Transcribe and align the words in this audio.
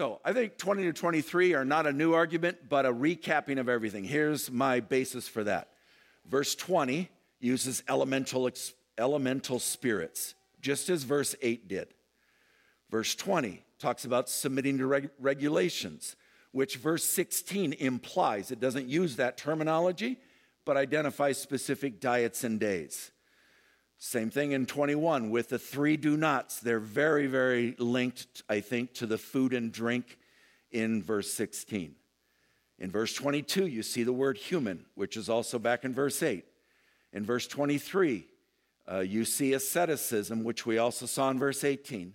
So 0.00 0.18
I 0.24 0.32
think 0.32 0.56
20 0.56 0.84
to 0.84 0.94
23 0.94 1.52
are 1.52 1.64
not 1.66 1.86
a 1.86 1.92
new 1.92 2.14
argument, 2.14 2.70
but 2.70 2.86
a 2.86 2.90
recapping 2.90 3.60
of 3.60 3.68
everything. 3.68 4.02
Here's 4.02 4.50
my 4.50 4.80
basis 4.80 5.28
for 5.28 5.44
that. 5.44 5.68
Verse 6.24 6.54
20 6.54 7.10
uses 7.38 7.82
elemental, 7.86 8.48
elemental 8.96 9.58
spirits, 9.58 10.34
just 10.62 10.88
as 10.88 11.02
verse 11.02 11.34
8 11.42 11.68
did. 11.68 11.88
Verse 12.90 13.14
20 13.14 13.62
talks 13.78 14.06
about 14.06 14.30
submitting 14.30 14.78
to 14.78 14.86
reg- 14.86 15.10
regulations, 15.18 16.16
which 16.52 16.76
verse 16.76 17.04
16 17.04 17.74
implies. 17.74 18.50
It 18.50 18.58
doesn't 18.58 18.88
use 18.88 19.16
that 19.16 19.36
terminology, 19.36 20.18
but 20.64 20.78
identifies 20.78 21.36
specific 21.36 22.00
diets 22.00 22.42
and 22.42 22.58
days. 22.58 23.10
Same 24.02 24.30
thing 24.30 24.52
in 24.52 24.64
21 24.64 25.28
with 25.28 25.50
the 25.50 25.58
three 25.58 25.98
do 25.98 26.16
nots. 26.16 26.58
They're 26.58 26.80
very, 26.80 27.26
very 27.26 27.74
linked, 27.78 28.42
I 28.48 28.60
think, 28.60 28.94
to 28.94 29.06
the 29.06 29.18
food 29.18 29.52
and 29.52 29.70
drink 29.70 30.18
in 30.70 31.02
verse 31.02 31.30
16. 31.34 31.94
In 32.78 32.90
verse 32.90 33.12
22, 33.12 33.66
you 33.66 33.82
see 33.82 34.02
the 34.02 34.12
word 34.14 34.38
human, 34.38 34.86
which 34.94 35.18
is 35.18 35.28
also 35.28 35.58
back 35.58 35.84
in 35.84 35.92
verse 35.92 36.22
8. 36.22 36.46
In 37.12 37.26
verse 37.26 37.46
23, 37.46 38.24
uh, 38.90 39.00
you 39.00 39.26
see 39.26 39.52
asceticism, 39.52 40.44
which 40.44 40.64
we 40.64 40.78
also 40.78 41.04
saw 41.04 41.28
in 41.28 41.38
verse 41.38 41.62
18. 41.62 42.14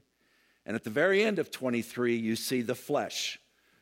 And 0.65 0.75
at 0.75 0.83
the 0.83 0.89
very 0.89 1.23
end 1.23 1.37
of 1.37 1.51
23, 1.51 2.15
you 2.15 2.35
see 2.35 2.63
the 2.63 2.73
flesh, 2.73 3.39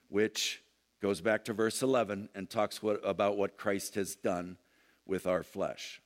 which 0.10 0.62
goes 1.02 1.22
back 1.22 1.46
to 1.46 1.54
verse 1.54 1.82
11 1.82 2.28
and 2.36 2.50
talks 2.50 2.84
what, 2.84 3.00
about 3.06 3.38
what 3.38 3.56
Christ 3.56 3.96
has 3.96 4.14
done 4.14 4.58
with 5.06 5.26
our 5.26 5.42
flesh. 5.42 6.02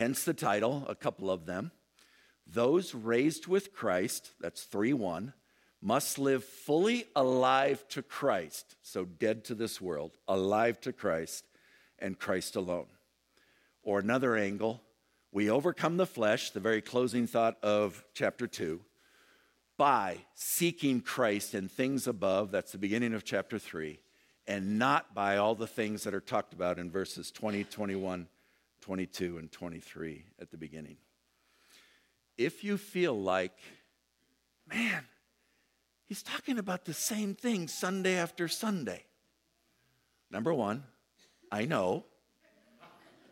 Hence 0.00 0.24
the 0.24 0.32
title, 0.32 0.86
a 0.88 0.94
couple 0.94 1.30
of 1.30 1.44
them. 1.44 1.72
Those 2.46 2.94
raised 2.94 3.46
with 3.46 3.74
Christ, 3.74 4.30
that's 4.40 4.62
3 4.62 4.94
1, 4.94 5.34
must 5.82 6.18
live 6.18 6.42
fully 6.42 7.04
alive 7.14 7.86
to 7.88 8.00
Christ, 8.00 8.76
so 8.80 9.04
dead 9.04 9.44
to 9.44 9.54
this 9.54 9.78
world, 9.78 10.12
alive 10.26 10.80
to 10.80 10.94
Christ, 10.94 11.44
and 11.98 12.18
Christ 12.18 12.56
alone. 12.56 12.86
Or 13.82 13.98
another 13.98 14.36
angle, 14.36 14.80
we 15.32 15.50
overcome 15.50 15.98
the 15.98 16.06
flesh, 16.06 16.48
the 16.48 16.60
very 16.60 16.80
closing 16.80 17.26
thought 17.26 17.58
of 17.62 18.02
chapter 18.14 18.46
2, 18.46 18.80
by 19.76 20.16
seeking 20.34 21.02
Christ 21.02 21.52
and 21.52 21.70
things 21.70 22.06
above, 22.06 22.52
that's 22.52 22.72
the 22.72 22.78
beginning 22.78 23.12
of 23.12 23.22
chapter 23.22 23.58
3, 23.58 24.00
and 24.46 24.78
not 24.78 25.14
by 25.14 25.36
all 25.36 25.54
the 25.54 25.66
things 25.66 26.04
that 26.04 26.14
are 26.14 26.20
talked 26.20 26.54
about 26.54 26.78
in 26.78 26.90
verses 26.90 27.30
20, 27.30 27.64
21, 27.64 28.28
22 28.80 29.38
and 29.38 29.50
23 29.50 30.24
at 30.40 30.50
the 30.50 30.56
beginning. 30.56 30.96
If 32.38 32.64
you 32.64 32.76
feel 32.78 33.20
like, 33.20 33.58
man, 34.66 35.04
he's 36.06 36.22
talking 36.22 36.58
about 36.58 36.84
the 36.84 36.94
same 36.94 37.34
thing 37.34 37.68
Sunday 37.68 38.16
after 38.16 38.48
Sunday. 38.48 39.04
Number 40.30 40.54
one, 40.54 40.84
I 41.50 41.64
know. 41.64 42.04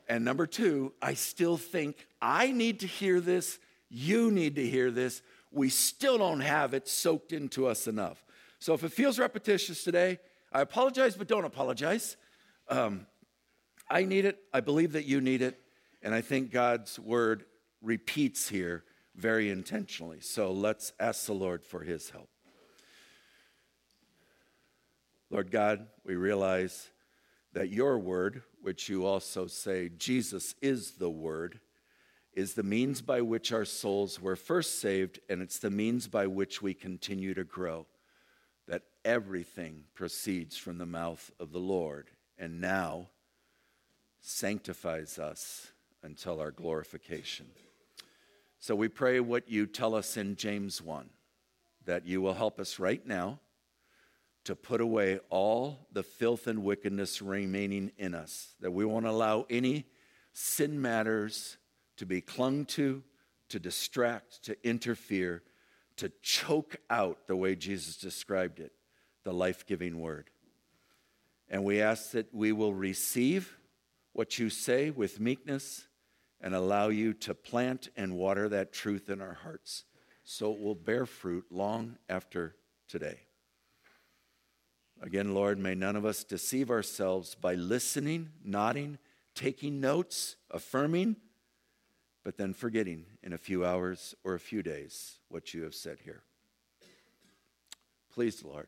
And 0.09 0.25
number 0.25 0.47
two, 0.47 0.93
I 1.01 1.15
still 1.15 1.57
think 1.57 2.07
I 2.21 2.51
need 2.51 2.81
to 2.81 2.87
hear 2.87 3.21
this. 3.21 3.59
You 3.89 4.31
need 4.31 4.57
to 4.57 4.67
hear 4.67 4.91
this. 4.91 5.23
We 5.51 5.69
still 5.69 6.19
don't 6.19 6.41
have 6.41 6.75
it 6.75 6.89
soaked 6.89 7.33
into 7.33 7.67
us 7.67 7.87
enough. 7.87 8.25
So 8.59 8.75
if 8.75 8.85
it 8.85 8.93
feels 8.93 9.19
repetitious 9.19 9.85
today, 9.85 10.19
I 10.53 10.63
apologize, 10.63 11.15
but 11.15 11.29
don't 11.29 11.45
apologize. 11.45 12.17
Um, 12.69 13.07
I 13.91 14.05
need 14.05 14.25
it. 14.25 14.39
I 14.53 14.61
believe 14.61 14.93
that 14.93 15.07
you 15.07 15.21
need 15.21 15.43
it. 15.43 15.59
And 16.03 16.15
I 16.15 16.21
think 16.21 16.53
God's 16.53 16.99
word 16.99 17.45
repeats 17.83 18.49
here 18.49 18.85
very 19.15 19.51
intentionally. 19.51 20.21
So 20.21 20.53
let's 20.53 20.93
ask 21.01 21.27
the 21.27 21.33
Lord 21.33 21.65
for 21.65 21.81
his 21.81 22.11
help. 22.11 22.29
Lord 25.31 25.51
God, 25.51 25.87
we 26.05 26.15
realize 26.15 26.89
that 27.53 27.71
your 27.71 27.99
word, 27.99 28.43
which 28.63 28.89
you 28.89 29.05
also 29.05 29.47
say 29.47 29.91
Jesus 29.91 30.55
is 30.63 30.93
the 30.93 31.11
word, 31.11 31.61
is 32.33 32.55
the 32.55 32.63
means 32.63 33.03
by 33.03 33.21
which 33.21 33.53
our 33.53 33.65
souls 33.65 34.21
were 34.21 34.37
first 34.37 34.79
saved, 34.81 35.19
and 35.29 35.43
it's 35.43 35.59
the 35.59 35.71
means 35.71 36.07
by 36.07 36.27
which 36.27 36.63
we 36.63 36.73
continue 36.73 37.35
to 37.35 37.45
grow. 37.45 37.87
That 38.69 38.83
everything 39.05 39.85
proceeds 39.95 40.57
from 40.57 40.79
the 40.79 40.87
mouth 40.87 41.31
of 41.41 41.53
the 41.53 41.59
Lord. 41.59 42.11
And 42.39 42.61
now, 42.61 43.09
sanctifies 44.21 45.19
us 45.19 45.73
until 46.03 46.41
our 46.41 46.51
glorification. 46.51 47.47
So 48.61 48.75
we 48.75 48.89
pray 48.89 49.21
what 49.21 49.49
you 49.49 49.67
tell 49.67 49.95
us 49.95 50.17
in 50.17 50.37
James 50.37 50.83
1 50.83 51.11
that 51.85 52.07
you 52.07 52.21
will 52.21 52.35
help 52.35 52.61
us 52.61 52.79
right 52.79 53.07
now 53.07 53.39
to 54.45 54.57
put 54.57 54.81
away 54.81 55.21
all 55.31 55.87
the 55.93 56.03
filth 56.03 56.47
and 56.47 56.63
wickedness 56.65 57.21
remaining 57.21 57.93
in 57.99 58.15
us, 58.15 58.55
that 58.61 58.71
we 58.71 58.85
won't 58.85 59.07
allow 59.07 59.47
any 59.51 59.85
sin 60.33 60.81
matters 60.81 61.59
to 61.99 62.07
be 62.07 62.21
clung 62.21 62.65
to, 62.65 63.03
to 63.49 63.59
distract, 63.59 64.43
to 64.45 64.57
interfere, 64.67 65.43
to 65.97 66.11
choke 66.23 66.77
out 66.89 67.27
the 67.27 67.37
way 67.37 67.55
Jesus 67.55 67.97
described 67.97 68.61
it, 68.61 68.73
the 69.25 69.33
life 69.33 69.67
giving 69.67 70.01
word. 70.01 70.31
And 71.51 71.65
we 71.65 71.81
ask 71.83 72.13
that 72.13 72.33
we 72.35 72.53
will 72.53 72.75
receive 72.75 73.58
what 74.19 74.37
you 74.37 74.51
say 74.51 74.91
with 74.91 75.21
meekness 75.21 75.87
and 76.41 76.53
allow 76.53 76.89
you 76.89 77.13
to 77.13 77.33
plant 77.33 77.89
and 77.97 78.17
water 78.17 78.49
that 78.49 78.73
truth 78.73 79.09
in 79.09 79.21
our 79.21 79.35
hearts 79.45 79.85
so 80.25 80.53
it 80.53 80.59
will 80.59 80.75
bear 80.75 81.07
fruit 81.07 81.45
long 81.53 81.97
after 82.09 82.57
today. 82.89 83.21
Again, 85.01 85.35
Lord, 85.35 85.57
may 85.57 85.77
none 85.77 85.95
of 85.95 86.05
us 86.05 86.25
deceive 86.25 86.69
ourselves 86.69 87.37
by 87.37 87.55
listening, 87.55 88.31
nodding, 88.45 88.99
taking 89.37 89.81
notes, 89.81 90.35
affirming, 90.51 91.15
but 92.25 92.37
then 92.37 92.55
forgetting 92.55 93.05
in 93.23 93.33
a 93.33 93.39
few 93.39 93.65
hours 93.65 94.17
or 94.25 94.35
a 94.35 94.41
few 94.41 94.65
days 94.65 95.21
what 95.29 95.55
you 95.55 95.63
have 95.63 95.77
said 95.77 95.99
here. 96.03 96.25
Please, 98.13 98.43
Lord, 98.43 98.67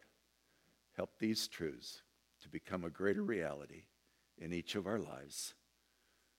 help 0.96 1.18
these 1.18 1.48
truths 1.48 2.02
to 2.40 2.48
become 2.48 2.84
a 2.84 2.88
greater 2.88 3.24
reality 3.24 3.82
in 4.40 4.52
each 4.52 4.74
of 4.74 4.86
our 4.86 4.98
lives, 4.98 5.54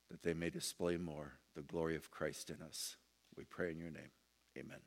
that 0.09 0.23
they 0.23 0.33
may 0.33 0.49
display 0.49 0.97
more 0.97 1.33
the 1.55 1.61
glory 1.61 1.95
of 1.95 2.11
Christ 2.11 2.49
in 2.49 2.61
us. 2.61 2.97
We 3.37 3.43
pray 3.45 3.71
in 3.71 3.79
your 3.79 3.91
name. 3.91 4.11
Amen. 4.57 4.79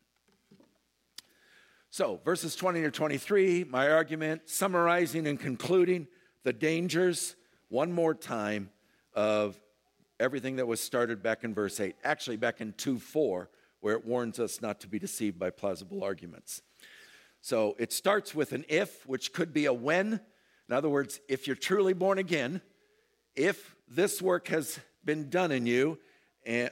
So, 1.91 2.21
verses 2.25 2.57
20 2.57 2.83
to 2.83 2.91
23, 2.91 3.65
my 3.65 3.91
argument, 3.91 4.43
summarizing 4.47 5.27
and 5.29 5.39
concluding 5.39 6.09
the 6.43 6.53
dangers 6.53 7.37
one 7.69 7.93
more 7.93 8.15
time 8.15 8.71
of 9.15 9.57
everything 10.19 10.57
that 10.57 10.67
was 10.67 10.81
started 10.81 11.23
back 11.23 11.45
in 11.45 11.55
verse 11.55 11.79
8, 11.79 11.95
actually 12.03 12.37
back 12.37 12.61
in 12.61 12.73
2 12.73 12.99
4, 12.99 13.49
where 13.81 13.95
it 13.95 14.05
warns 14.05 14.41
us 14.41 14.61
not 14.61 14.81
to 14.81 14.89
be 14.89 14.99
deceived 14.99 15.39
by 15.39 15.51
plausible 15.51 16.03
arguments. 16.03 16.63
So 17.41 17.77
it 17.79 17.93
starts 17.93 18.35
with 18.35 18.53
an 18.53 18.65
if, 18.69 19.07
which 19.07 19.33
could 19.33 19.53
be 19.53 19.67
a 19.67 19.73
when. 19.73 20.21
In 20.69 20.75
other 20.75 20.89
words, 20.89 21.21
if 21.29 21.47
you're 21.47 21.55
truly 21.55 21.93
born 21.93 22.19
again, 22.19 22.61
if 23.37 23.75
this 23.89 24.23
work 24.23 24.49
has 24.49 24.79
been 25.05 25.31
done 25.31 25.53
in 25.53 25.67
you, 25.67 25.99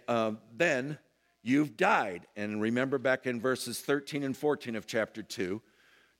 uh, 0.09 0.33
then 0.55 0.99
you've 1.43 1.77
died. 1.77 2.27
And 2.37 2.61
remember 2.61 2.99
back 2.99 3.27
in 3.27 3.41
verses 3.41 3.81
13 3.81 4.23
and 4.23 4.37
14 4.37 4.77
of 4.77 4.87
chapter 4.87 5.23
2, 5.23 5.61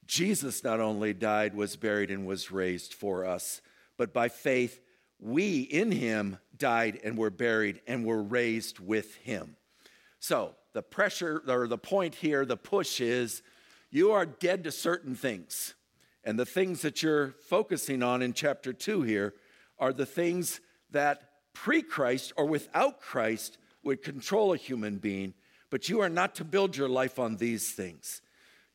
Jesus 0.07 0.65
not 0.65 0.81
only 0.81 1.15
died, 1.15 1.55
was 1.55 1.77
buried, 1.77 2.11
and 2.11 2.27
was 2.27 2.51
raised 2.51 2.93
for 2.93 3.25
us, 3.25 3.63
but 3.97 4.13
by 4.13 4.29
faith, 4.29 4.81
we 5.21 5.61
in 5.61 5.93
him 5.93 6.39
died 6.57 6.99
and 7.05 7.17
were 7.17 7.31
buried 7.31 7.81
and 7.87 8.05
were 8.05 8.23
raised 8.23 8.81
with 8.81 9.15
him. 9.17 9.57
So 10.19 10.57
the 10.73 10.83
pressure 10.83 11.43
or 11.47 11.69
the 11.69 11.79
point 11.79 12.17
here, 12.17 12.45
the 12.45 12.57
push 12.57 13.01
is 13.01 13.43
you 13.91 14.13
are 14.13 14.27
dead 14.27 14.65
to 14.65 14.73
certain 14.73 15.15
things. 15.15 15.75
And 16.25 16.39
the 16.39 16.47
things 16.47 16.83
that 16.83 17.03
you're 17.03 17.35
focusing 17.49 18.03
on 18.03 18.23
in 18.23 18.33
chapter 18.33 18.73
2 18.73 19.03
here 19.03 19.35
are 19.83 19.93
the 19.93 20.07
things 20.07 20.61
that 20.93 21.23
pre 21.53 21.83
Christ 21.83 22.33
or 22.37 22.47
without 22.47 23.01
Christ 23.01 23.59
would 23.83 24.01
control 24.01 24.53
a 24.53 24.57
human 24.57 24.99
being, 24.99 25.35
but 25.71 25.89
you 25.89 26.01
are 26.01 26.09
not 26.09 26.37
to 26.37 26.45
build 26.45 26.77
your 26.77 26.89
life 26.89 27.19
on 27.19 27.37
these 27.37 27.73
things. 27.73 28.23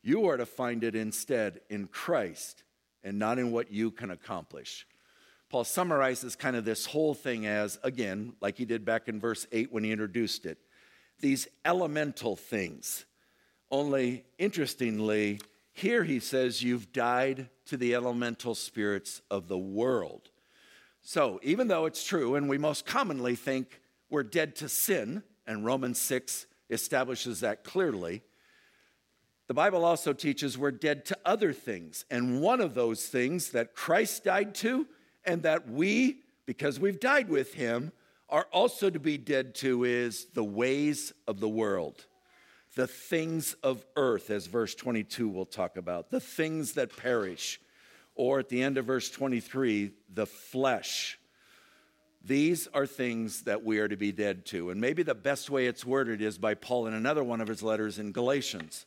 You 0.02 0.26
are 0.28 0.36
to 0.36 0.44
find 0.44 0.84
it 0.84 0.94
instead 0.94 1.60
in 1.70 1.86
Christ 1.86 2.62
and 3.02 3.18
not 3.18 3.38
in 3.38 3.52
what 3.52 3.72
you 3.72 3.90
can 3.90 4.10
accomplish. 4.10 4.86
Paul 5.48 5.64
summarizes 5.64 6.36
kind 6.36 6.56
of 6.56 6.66
this 6.66 6.84
whole 6.84 7.14
thing 7.14 7.46
as, 7.46 7.78
again, 7.82 8.34
like 8.42 8.58
he 8.58 8.66
did 8.66 8.84
back 8.84 9.08
in 9.08 9.18
verse 9.18 9.46
8 9.50 9.72
when 9.72 9.84
he 9.84 9.92
introduced 9.92 10.44
it, 10.44 10.58
these 11.20 11.48
elemental 11.64 12.36
things. 12.36 13.06
Only 13.70 14.26
interestingly, 14.36 15.40
here 15.72 16.04
he 16.04 16.20
says, 16.20 16.62
You've 16.62 16.92
died 16.92 17.48
to 17.66 17.78
the 17.78 17.94
elemental 17.94 18.54
spirits 18.54 19.22
of 19.30 19.48
the 19.48 19.56
world. 19.56 20.28
So, 21.10 21.40
even 21.42 21.68
though 21.68 21.86
it's 21.86 22.04
true, 22.04 22.34
and 22.34 22.50
we 22.50 22.58
most 22.58 22.84
commonly 22.84 23.34
think 23.34 23.80
we're 24.10 24.22
dead 24.22 24.54
to 24.56 24.68
sin, 24.68 25.22
and 25.46 25.64
Romans 25.64 25.98
6 25.98 26.44
establishes 26.68 27.40
that 27.40 27.64
clearly, 27.64 28.20
The 29.46 29.54
Bible 29.54 29.86
also 29.86 30.12
teaches 30.12 30.58
we're 30.58 30.70
dead 30.70 31.06
to 31.06 31.16
other 31.24 31.54
things. 31.54 32.04
And 32.10 32.42
one 32.42 32.60
of 32.60 32.74
those 32.74 33.06
things 33.06 33.52
that 33.52 33.74
Christ 33.74 34.24
died 34.24 34.54
to, 34.56 34.86
and 35.24 35.44
that 35.44 35.66
we, 35.66 36.18
because 36.44 36.78
we've 36.78 37.00
died 37.00 37.30
with 37.30 37.54
him, 37.54 37.90
are 38.28 38.46
also 38.52 38.90
to 38.90 39.00
be 39.00 39.16
dead 39.16 39.54
to 39.54 39.84
is 39.84 40.26
the 40.34 40.44
ways 40.44 41.14
of 41.26 41.40
the 41.40 41.48
world, 41.48 42.04
the 42.74 42.86
things 42.86 43.54
of 43.62 43.86
earth, 43.96 44.28
as 44.28 44.46
verse 44.46 44.74
22 44.74 45.26
will 45.26 45.46
talk 45.46 45.78
about, 45.78 46.10
the 46.10 46.20
things 46.20 46.72
that 46.72 46.94
perish. 46.94 47.58
Or 48.18 48.38
at 48.38 48.50
the 48.50 48.62
end 48.62 48.76
of 48.76 48.84
verse 48.84 49.08
23, 49.10 49.92
the 50.12 50.26
flesh. 50.26 51.18
These 52.22 52.68
are 52.74 52.86
things 52.86 53.44
that 53.44 53.64
we 53.64 53.78
are 53.78 53.88
to 53.88 53.96
be 53.96 54.12
dead 54.12 54.44
to. 54.46 54.68
And 54.68 54.78
maybe 54.78 55.02
the 55.02 55.14
best 55.14 55.48
way 55.48 55.66
it's 55.66 55.86
worded 55.86 56.20
is 56.20 56.36
by 56.36 56.52
Paul 56.52 56.86
in 56.86 56.92
another 56.92 57.24
one 57.24 57.40
of 57.40 57.48
his 57.48 57.62
letters 57.62 57.98
in 57.98 58.12
Galatians 58.12 58.84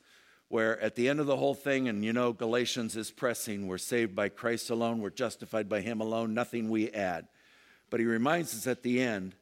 where 0.51 0.77
at 0.81 0.95
the 0.95 1.07
end 1.07 1.21
of 1.21 1.27
the 1.27 1.37
whole 1.37 1.53
thing, 1.53 1.87
and 1.87 2.03
you 2.03 2.11
know, 2.11 2.33
Galatians 2.33 2.97
is 2.97 3.09
pressing, 3.09 3.67
we're 3.67 3.77
saved 3.77 4.13
by 4.13 4.27
Christ 4.27 4.69
alone, 4.69 4.99
we're 4.99 5.09
justified 5.09 5.69
by 5.69 5.79
Him 5.79 6.01
alone, 6.01 6.33
nothing 6.33 6.69
we 6.69 6.91
add. 6.91 7.29
But 7.89 8.01
he 8.01 8.05
reminds 8.05 8.53
us 8.53 8.67
at 8.67 8.83
the 8.83 9.01
end 9.01 9.33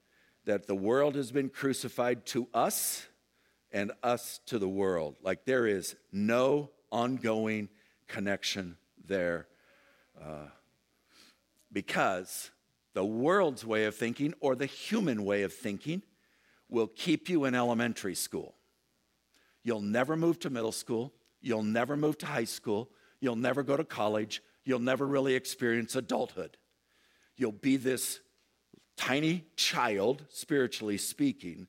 that 0.46 0.68
the 0.68 0.76
world 0.76 1.16
has 1.16 1.32
been 1.32 1.50
crucified 1.50 2.28
to 2.28 2.48
us 2.54 3.08
and 3.72 3.92
us 4.04 4.40
to 4.46 4.60
the 4.60 4.70
world. 4.70 5.16
Like 5.24 5.46
there 5.46 5.66
is 5.66 5.96
no 6.12 6.70
ongoing 6.92 7.70
connection 8.08 8.78
there. 9.04 9.48
Uh, 10.22 10.48
because 11.72 12.52
the 12.94 13.06
world's 13.06 13.66
way 13.66 13.86
of 13.86 13.96
thinking 13.96 14.34
or 14.40 14.56
the 14.56 14.66
human 14.66 15.24
way 15.24 15.44
of 15.44 15.54
thinking 15.54 16.02
will 16.68 16.88
keep 16.88 17.30
you 17.30 17.46
in 17.46 17.56
elementary 17.56 18.16
school. 18.16 18.56
You'll 19.64 19.82
never 19.82 20.16
move 20.16 20.40
to 20.40 20.50
middle 20.50 20.72
school. 20.72 21.14
You'll 21.42 21.64
never 21.64 21.96
move 21.96 22.18
to 22.20 22.26
high 22.26 22.46
school. 22.46 22.90
You'll 23.20 23.36
never 23.36 23.64
go 23.64 23.78
to 23.78 23.84
college. 23.84 24.42
You'll 24.66 24.80
never 24.80 25.06
really 25.06 25.36
experience 25.36 25.96
adulthood. 25.96 26.58
You'll 27.36 27.52
be 27.52 27.78
this 27.78 28.20
tiny 28.98 29.46
child, 29.56 30.26
spiritually 30.30 30.98
speaking, 30.98 31.68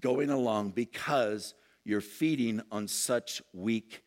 going 0.00 0.30
along 0.30 0.70
because 0.70 1.54
you're 1.84 2.00
feeding 2.00 2.62
on 2.70 2.86
such 2.86 3.42
weak 3.52 4.02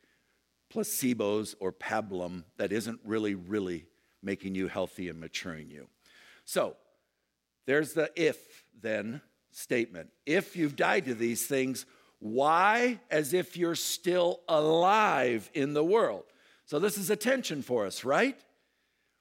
placebos 0.72 1.56
or 1.60 1.72
pablum 1.72 2.44
that 2.58 2.72
isn't 2.72 3.00
really, 3.04 3.36
really 3.36 3.86
making 4.24 4.56
you 4.56 4.68
healthy 4.68 5.10
and 5.10 5.20
maturing 5.20 5.70
you. 5.70 5.88
So 6.46 6.76
there's 7.66 7.94
the 7.94 8.12
if 8.16 8.64
then 8.82 9.22
statement. 9.52 10.10
If 10.26 10.56
you've 10.56 10.76
died 10.76 11.06
to 11.06 11.16
these 11.16 11.46
things, 11.46 11.86
why? 12.20 13.00
As 13.10 13.34
if 13.34 13.58
you're 13.58 13.76
still 13.76 14.42
alive 14.48 15.50
in 15.54 15.74
the 15.74 15.84
world. 15.84 16.24
So, 16.66 16.80
this 16.80 16.98
is 16.98 17.10
a 17.10 17.16
tension 17.16 17.62
for 17.62 17.86
us, 17.86 18.06
right? 18.06 18.40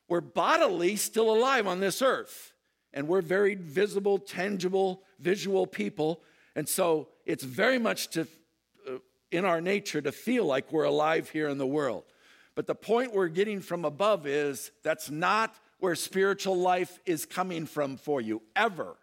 We're 0.08 0.20
bodily 0.20 0.96
still 0.96 1.34
alive 1.34 1.66
on 1.66 1.80
this 1.80 2.02
earth, 2.02 2.52
and 2.92 3.08
we're 3.08 3.22
very 3.22 3.54
visible, 3.54 4.18
tangible, 4.18 5.02
visual 5.18 5.66
people. 5.66 6.22
And 6.54 6.68
so, 6.68 7.08
it's 7.24 7.42
very 7.42 7.78
much 7.78 8.08
to, 8.10 8.28
in 9.30 9.44
our 9.44 9.60
nature 9.60 10.00
to 10.00 10.12
feel 10.12 10.44
like 10.44 10.72
we're 10.72 10.84
alive 10.84 11.30
here 11.30 11.48
in 11.48 11.58
the 11.58 11.66
world. 11.66 12.04
But 12.54 12.66
the 12.66 12.74
point 12.74 13.14
we're 13.14 13.28
getting 13.28 13.60
from 13.60 13.84
above 13.84 14.26
is 14.26 14.70
that's 14.82 15.10
not 15.10 15.54
where 15.78 15.94
spiritual 15.94 16.56
life 16.56 16.98
is 17.06 17.24
coming 17.24 17.66
from 17.66 17.96
for 17.96 18.20
you, 18.20 18.42
ever. 18.54 18.96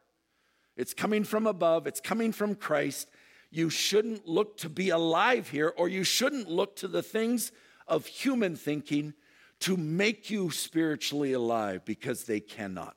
It's 0.76 0.94
coming 0.94 1.24
from 1.24 1.48
above, 1.48 1.88
it's 1.88 2.00
coming 2.00 2.32
from 2.32 2.54
Christ, 2.54 3.10
you 3.50 3.70
shouldn't 3.70 4.28
look 4.28 4.58
to 4.58 4.70
be 4.70 4.90
alive 4.90 5.50
here, 5.50 5.74
or 5.76 5.88
you 5.88 6.04
shouldn't 6.04 6.50
look 6.50 6.76
to 6.78 6.88
the 6.88 7.02
things 7.02 7.52
of 7.88 8.06
human 8.06 8.56
thinking 8.56 9.14
to 9.62 9.78
make 9.78 10.30
you 10.30 10.52
spiritually 10.52 11.34
alive 11.34 11.84
because 11.86 12.26
they 12.26 12.40
cannot. 12.40 12.96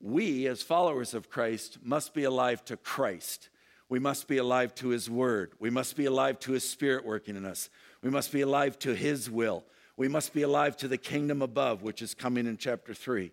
We, 0.00 0.46
as 0.46 0.62
followers 0.62 1.12
of 1.12 1.28
Christ, 1.28 1.78
must 1.82 2.14
be 2.14 2.24
alive 2.24 2.64
to 2.66 2.76
Christ. 2.76 3.50
We 3.90 3.98
must 3.98 4.28
be 4.28 4.38
alive 4.38 4.74
to 4.76 4.88
His 4.88 5.10
Word. 5.10 5.52
We 5.58 5.68
must 5.68 5.96
be 5.96 6.06
alive 6.06 6.38
to 6.40 6.52
His 6.52 6.66
Spirit 6.66 7.04
working 7.04 7.36
in 7.36 7.44
us. 7.44 7.68
We 8.02 8.08
must 8.08 8.32
be 8.32 8.40
alive 8.40 8.78
to 8.78 8.94
His 8.94 9.28
will. 9.28 9.64
We 9.96 10.08
must 10.08 10.32
be 10.32 10.42
alive 10.42 10.78
to 10.78 10.88
the 10.88 10.96
kingdom 10.96 11.42
above, 11.42 11.82
which 11.82 12.00
is 12.00 12.14
coming 12.14 12.46
in 12.46 12.56
chapter 12.56 12.94
3, 12.94 13.32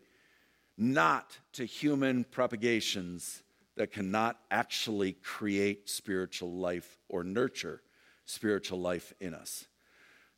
not 0.77 1.38
to 1.54 1.63
human 1.63 2.25
propagations 2.25 3.44
that 3.77 3.92
cannot 3.92 4.39
actually 4.51 5.13
create 5.13 5.89
spiritual 5.89 6.51
life 6.51 6.98
or 7.07 7.24
nurture 7.24 7.81
spiritual 8.25 8.81
life 8.81 9.13
in 9.19 9.33
us. 9.33 9.65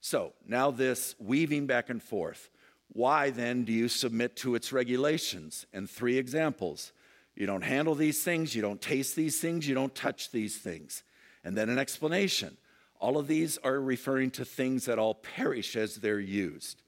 So 0.02 0.34
now, 0.46 0.70
this 0.70 1.16
weaving 1.20 1.66
back 1.66 1.90
and 1.90 2.04
forth. 2.04 2.50
Why 2.92 3.30
then 3.30 3.66
do 3.66 3.72
you 3.72 3.88
submit 3.88 4.36
to 4.38 4.56
its 4.56 4.74
regulations? 4.74 5.66
And 5.74 5.90
three 5.90 6.18
examples. 6.18 6.92
You 7.40 7.48
don't 7.48 7.64
handle 7.64 7.96
these 7.96 8.22
things, 8.22 8.54
you 8.54 8.62
don't 8.62 8.80
taste 8.82 9.16
these 9.16 9.42
things, 9.42 9.68
you 9.68 9.74
don't 9.74 9.96
touch 9.96 10.30
these 10.30 10.58
things. 10.58 11.02
And 11.44 11.58
then 11.58 11.70
an 11.70 11.80
explanation. 11.80 12.58
All 13.00 13.18
of 13.18 13.28
these 13.28 13.58
are 13.64 13.80
referring 13.80 14.30
to 14.32 14.46
things 14.46 14.86
that 14.86 15.00
all 15.00 15.16
perish 15.16 15.76
as 15.76 15.96
they're 15.96 16.20
used. 16.20 16.84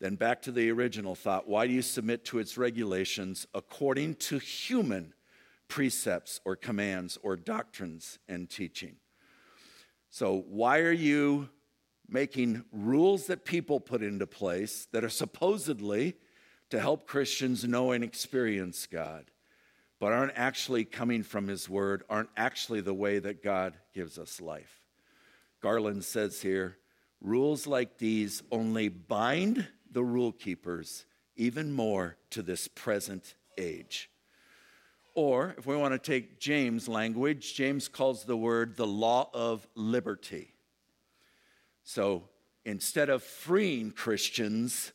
Then 0.00 0.16
back 0.16 0.42
to 0.42 0.50
the 0.50 0.70
original 0.70 1.14
thought 1.14 1.46
why 1.46 1.68
do 1.68 1.72
you 1.72 1.82
submit 1.82 2.24
to 2.24 2.40
its 2.40 2.58
regulations 2.58 3.46
according 3.54 4.16
to 4.16 4.38
human 4.38 5.14
precepts 5.72 6.38
or 6.44 6.54
commands 6.54 7.16
or 7.22 7.34
doctrines 7.34 8.18
and 8.28 8.50
teaching. 8.50 8.96
So, 10.10 10.44
why 10.46 10.80
are 10.80 10.92
you 10.92 11.48
making 12.06 12.66
rules 12.72 13.26
that 13.28 13.46
people 13.46 13.80
put 13.80 14.02
into 14.02 14.26
place 14.26 14.86
that 14.92 15.02
are 15.02 15.08
supposedly 15.08 16.14
to 16.68 16.78
help 16.78 17.06
Christians 17.06 17.64
know 17.64 17.92
and 17.92 18.04
experience 18.04 18.86
God, 18.86 19.30
but 20.02 20.12
aren't 20.12 20.32
actually 20.34 20.84
coming 20.84 21.22
from 21.22 21.46
His 21.46 21.68
Word, 21.68 22.02
aren't 22.10 22.28
actually 22.36 22.80
the 22.80 22.92
way 22.92 23.20
that 23.20 23.40
God 23.40 23.74
gives 23.94 24.18
us 24.18 24.40
life? 24.40 24.80
Garland 25.60 26.02
says 26.02 26.42
here 26.42 26.76
rules 27.20 27.68
like 27.68 27.98
these 27.98 28.42
only 28.50 28.88
bind 28.88 29.68
the 29.92 30.02
rule 30.02 30.32
keepers 30.32 31.06
even 31.36 31.70
more 31.70 32.16
to 32.30 32.42
this 32.42 32.66
present 32.66 33.36
age. 33.56 34.10
Or, 35.14 35.54
if 35.56 35.66
we 35.66 35.76
want 35.76 35.94
to 35.94 36.00
take 36.00 36.40
James' 36.40 36.88
language, 36.88 37.54
James 37.54 37.86
calls 37.86 38.24
the 38.24 38.36
word 38.36 38.76
the 38.76 38.88
law 38.88 39.30
of 39.32 39.68
liberty. 39.76 40.52
So 41.84 42.24
instead 42.64 43.08
of 43.08 43.22
freeing 43.22 43.92
Christians, 43.92 44.90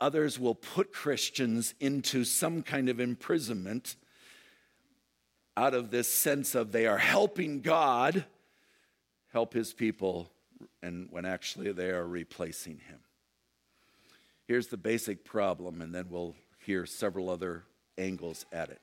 others 0.00 0.40
will 0.40 0.56
put 0.56 0.92
Christians 0.92 1.74
into 1.78 2.24
some 2.24 2.64
kind 2.64 2.88
of 2.88 2.98
imprisonment 2.98 3.94
out 5.56 5.74
of 5.74 5.90
this 5.90 6.08
sense 6.08 6.54
of 6.54 6.72
they 6.72 6.86
are 6.86 6.98
helping 6.98 7.60
God 7.60 8.24
help 9.32 9.54
his 9.54 9.72
people, 9.72 10.30
and 10.82 11.08
when 11.10 11.24
actually 11.24 11.72
they 11.72 11.90
are 11.90 12.06
replacing 12.06 12.78
him. 12.88 12.98
Here's 14.46 14.66
the 14.66 14.76
basic 14.76 15.24
problem, 15.24 15.80
and 15.80 15.94
then 15.94 16.06
we'll 16.10 16.34
hear 16.58 16.86
several 16.86 17.30
other 17.30 17.64
angles 17.98 18.44
at 18.52 18.70
it 18.70 18.80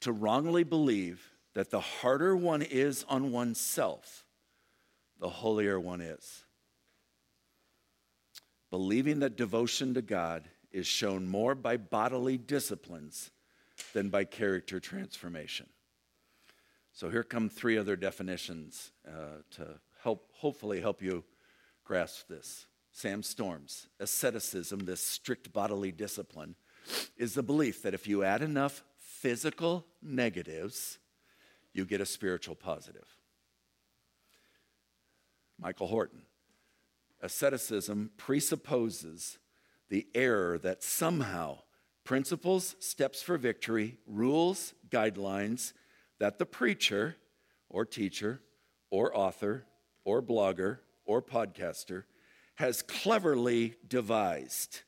to 0.00 0.12
wrongly 0.12 0.64
believe 0.64 1.30
that 1.54 1.70
the 1.70 1.80
harder 1.80 2.36
one 2.36 2.62
is 2.62 3.04
on 3.08 3.30
oneself, 3.30 4.24
the 5.20 5.28
holier 5.28 5.78
one 5.78 6.00
is. 6.00 6.44
Believing 8.70 9.20
that 9.20 9.36
devotion 9.36 9.94
to 9.94 10.02
God 10.02 10.48
is 10.72 10.86
shown 10.86 11.26
more 11.26 11.54
by 11.54 11.76
bodily 11.76 12.36
disciplines 12.36 13.30
than 13.92 14.08
by 14.08 14.24
character 14.24 14.80
transformation. 14.80 15.66
So 16.92 17.08
here 17.08 17.22
come 17.22 17.48
three 17.48 17.78
other 17.78 17.96
definitions 17.96 18.92
uh, 19.08 19.42
to 19.52 19.80
help, 20.02 20.30
hopefully, 20.34 20.80
help 20.80 21.02
you 21.02 21.24
grasp 21.84 22.28
this. 22.28 22.66
Sam 22.92 23.22
Storms, 23.22 23.86
asceticism, 23.98 24.80
this 24.80 25.00
strict 25.00 25.52
bodily 25.52 25.90
discipline, 25.90 26.54
is 27.16 27.34
the 27.34 27.42
belief 27.42 27.82
that 27.82 27.94
if 27.94 28.06
you 28.06 28.22
add 28.22 28.42
enough 28.42 28.82
physical 28.98 29.86
negatives, 30.02 30.98
you 31.72 31.86
get 31.86 32.02
a 32.02 32.06
spiritual 32.06 32.54
positive. 32.54 33.16
Michael 35.58 35.86
Horton. 35.86 36.22
Asceticism 37.22 38.10
presupposes 38.16 39.38
the 39.88 40.06
error 40.14 40.58
that 40.58 40.82
somehow 40.82 41.58
principles, 42.04 42.74
steps 42.80 43.22
for 43.22 43.38
victory, 43.38 43.96
rules, 44.06 44.74
guidelines 44.90 45.72
that 46.22 46.38
the 46.38 46.46
preacher 46.46 47.16
or 47.68 47.84
teacher 47.84 48.40
or 48.90 49.12
author 49.16 49.66
or 50.04 50.22
blogger 50.22 50.78
or 51.04 51.20
podcaster 51.20 52.04
has 52.54 52.80
cleverly 52.80 53.74
devised, 53.88 54.82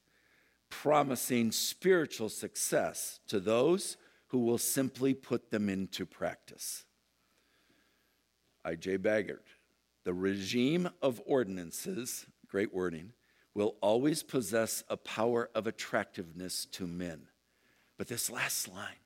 promising 0.71 1.51
spiritual 1.51 2.29
success 2.29 3.19
to 3.27 3.41
those 3.41 3.97
who 4.29 4.39
will 4.45 4.59
simply 4.59 5.13
put 5.13 5.51
them 5.51 5.69
into 5.69 6.07
practice. 6.07 6.85
I.J. 8.65 8.99
Baggert, 8.99 9.57
The 10.05 10.15
regime 10.15 10.89
of 11.03 11.21
ordinances, 11.27 12.27
great 12.47 12.73
wording, 12.73 13.13
will 13.55 13.75
always 13.81 14.23
possess 14.23 14.85
a 14.89 14.97
power 14.97 15.51
of 15.53 15.67
attractiveness 15.67 16.65
to 16.67 16.87
men. 16.87 17.23
But 17.99 18.07
this 18.07 18.31
last 18.31 18.69
line, 18.69 19.04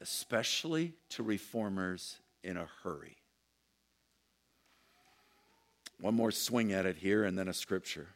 especially 0.00 0.94
to 1.10 1.22
reformers 1.22 2.18
in 2.44 2.56
a 2.56 2.68
hurry. 2.82 3.16
One 6.00 6.14
more 6.14 6.30
swing 6.30 6.72
at 6.72 6.86
it 6.86 6.96
here 6.96 7.24
and 7.24 7.36
then 7.36 7.48
a 7.48 7.54
scripture. 7.54 8.08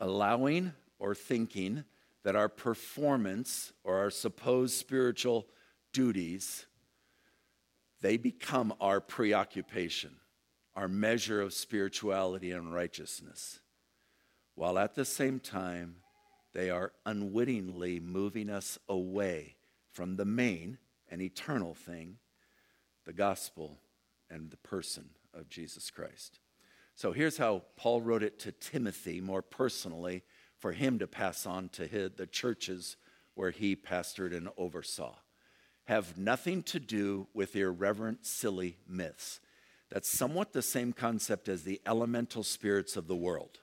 Allowing 0.00 0.72
or 0.98 1.14
thinking 1.14 1.84
that 2.24 2.36
our 2.36 2.48
performance 2.48 3.72
or 3.84 3.98
our 3.98 4.10
supposed 4.10 4.74
spiritual 4.74 5.46
duties 5.92 6.66
they 8.04 8.18
become 8.18 8.74
our 8.82 9.00
preoccupation, 9.00 10.16
our 10.76 10.88
measure 10.88 11.40
of 11.40 11.54
spirituality 11.54 12.50
and 12.50 12.70
righteousness, 12.70 13.60
while 14.56 14.78
at 14.78 14.94
the 14.94 15.06
same 15.06 15.40
time 15.40 15.96
they 16.52 16.68
are 16.68 16.92
unwittingly 17.06 18.00
moving 18.00 18.50
us 18.50 18.78
away 18.90 19.56
from 19.94 20.16
the 20.16 20.24
main 20.24 20.76
and 21.10 21.22
eternal 21.22 21.72
thing, 21.72 22.18
the 23.06 23.12
gospel 23.12 23.78
and 24.28 24.50
the 24.50 24.56
person 24.58 25.10
of 25.32 25.48
Jesus 25.48 25.90
Christ. 25.90 26.40
So 26.94 27.12
here's 27.12 27.38
how 27.38 27.62
Paul 27.76 28.02
wrote 28.02 28.22
it 28.22 28.38
to 28.40 28.52
Timothy 28.52 29.20
more 29.20 29.42
personally 29.42 30.22
for 30.58 30.72
him 30.72 30.98
to 30.98 31.06
pass 31.06 31.46
on 31.46 31.68
to 31.70 31.86
his, 31.86 32.10
the 32.16 32.26
churches 32.26 32.96
where 33.34 33.50
he 33.50 33.76
pastored 33.76 34.36
and 34.36 34.48
oversaw. 34.56 35.14
Have 35.84 36.18
nothing 36.18 36.62
to 36.64 36.80
do 36.80 37.28
with 37.32 37.56
irreverent, 37.56 38.26
silly 38.26 38.78
myths. 38.88 39.40
That's 39.90 40.08
somewhat 40.08 40.52
the 40.52 40.62
same 40.62 40.92
concept 40.92 41.48
as 41.48 41.62
the 41.62 41.80
elemental 41.86 42.42
spirits 42.42 42.96
of 42.96 43.06
the 43.06 43.16
world. 43.16 43.60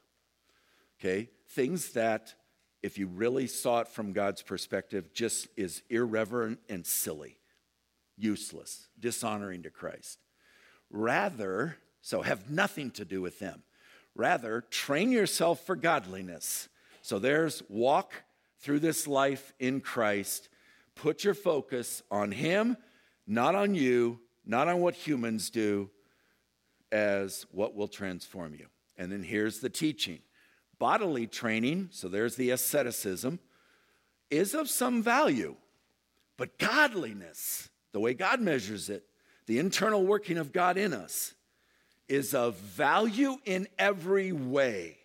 Okay? 1.00 1.30
Things 1.50 1.90
that, 1.94 2.36
if 2.84 2.98
you 2.98 3.08
really 3.08 3.48
saw 3.48 3.82
it 3.82 3.88
from 3.88 4.14
God's 4.14 4.42
perspective, 4.42 5.14
just 5.14 5.48
is 5.56 5.84
irreverent 5.90 6.60
and 6.68 6.86
silly, 6.86 7.38
useless, 8.18 8.88
dishonoring 9.00 9.64
to 9.64 9.70
Christ. 9.70 10.20
Rather, 10.90 11.78
so 12.02 12.22
have 12.22 12.50
nothing 12.50 12.92
to 12.92 13.06
do 13.06 13.22
with 13.22 13.40
them. 13.40 13.64
Rather, 14.16 14.62
train 14.70 15.12
yourself 15.12 15.66
for 15.66 15.76
godliness. 15.76 16.68
So 17.02 17.20
there's 17.20 17.64
walk 17.70 18.14
through 18.60 18.80
this 18.80 19.08
life 19.08 19.54
in 19.60 19.82
Christ. 19.82 20.50
Put 20.96 21.24
your 21.24 21.34
focus 21.34 22.04
on 22.12 22.32
Him, 22.32 22.78
not 23.26 23.56
on 23.56 23.76
you, 23.76 24.20
not 24.46 24.68
on 24.68 24.82
what 24.82 24.96
humans 24.96 25.50
do, 25.50 25.90
as 26.92 27.46
what 27.52 27.76
will 27.76 27.88
transform 27.88 28.54
you. 28.56 28.68
And 28.98 29.12
then 29.12 29.24
here's 29.24 29.60
the 29.60 29.70
teaching 29.70 30.20
bodily 30.82 31.28
training, 31.28 31.90
so 31.92 32.08
there's 32.08 32.38
the 32.38 32.50
asceticism, 32.50 33.38
is 34.32 34.56
of 34.56 34.68
some 34.68 35.04
value, 35.04 35.56
but 36.38 36.58
godliness, 36.58 37.70
the 37.92 38.00
way 38.00 38.16
God 38.16 38.42
measures 38.42 38.90
it, 38.90 39.04
the 39.46 39.60
internal 39.60 40.04
working 40.04 40.40
of 40.40 40.52
God 40.52 40.80
in 40.80 40.92
us 40.92 41.36
is 42.08 42.34
of 42.34 42.56
value 42.56 43.38
in 43.46 43.68
every 43.78 44.32
way. 44.32 44.98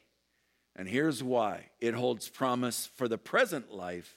And 0.75 0.89
here's 0.89 1.23
why 1.23 1.67
it 1.79 1.93
holds 1.93 2.31
promise 2.31 2.89
for 2.97 3.07
the 3.07 3.19
present 3.19 3.71
life 3.71 4.17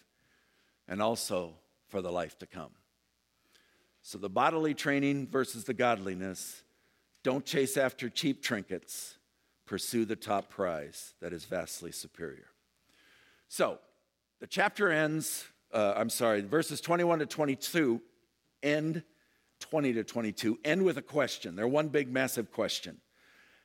and 0.87 1.01
also 1.01 1.55
for 1.89 2.01
the 2.01 2.11
life 2.11 2.37
to 2.37 2.45
come. 2.45 2.71
So, 4.01 4.17
the 4.17 4.29
bodily 4.29 4.73
training 4.73 5.27
versus 5.27 5.65
the 5.65 5.73
godliness. 5.73 6.63
Don't 7.21 7.45
chase 7.45 7.75
after 7.75 8.07
cheap 8.07 8.41
trinkets, 8.41 9.17
pursue 9.69 10.03
the 10.03 10.15
top 10.15 10.49
prize 10.49 11.13
that 11.21 11.31
is 11.31 11.45
vastly 11.45 11.91
superior. 11.91 12.47
So, 13.49 13.77
the 14.39 14.47
chapter 14.47 14.91
ends, 14.91 15.45
uh, 15.71 15.93
I'm 15.95 16.09
sorry, 16.09 16.41
verses 16.41 16.81
21 16.81 17.19
to 17.19 17.27
22 17.27 18.01
end 18.63 19.03
20 19.59 19.93
to 19.93 20.03
22 20.03 20.57
end 20.65 20.83
with 20.83 20.97
a 20.97 21.03
question. 21.03 21.55
They're 21.55 21.67
one 21.67 21.89
big, 21.89 22.11
massive 22.11 22.51
question. 22.51 22.97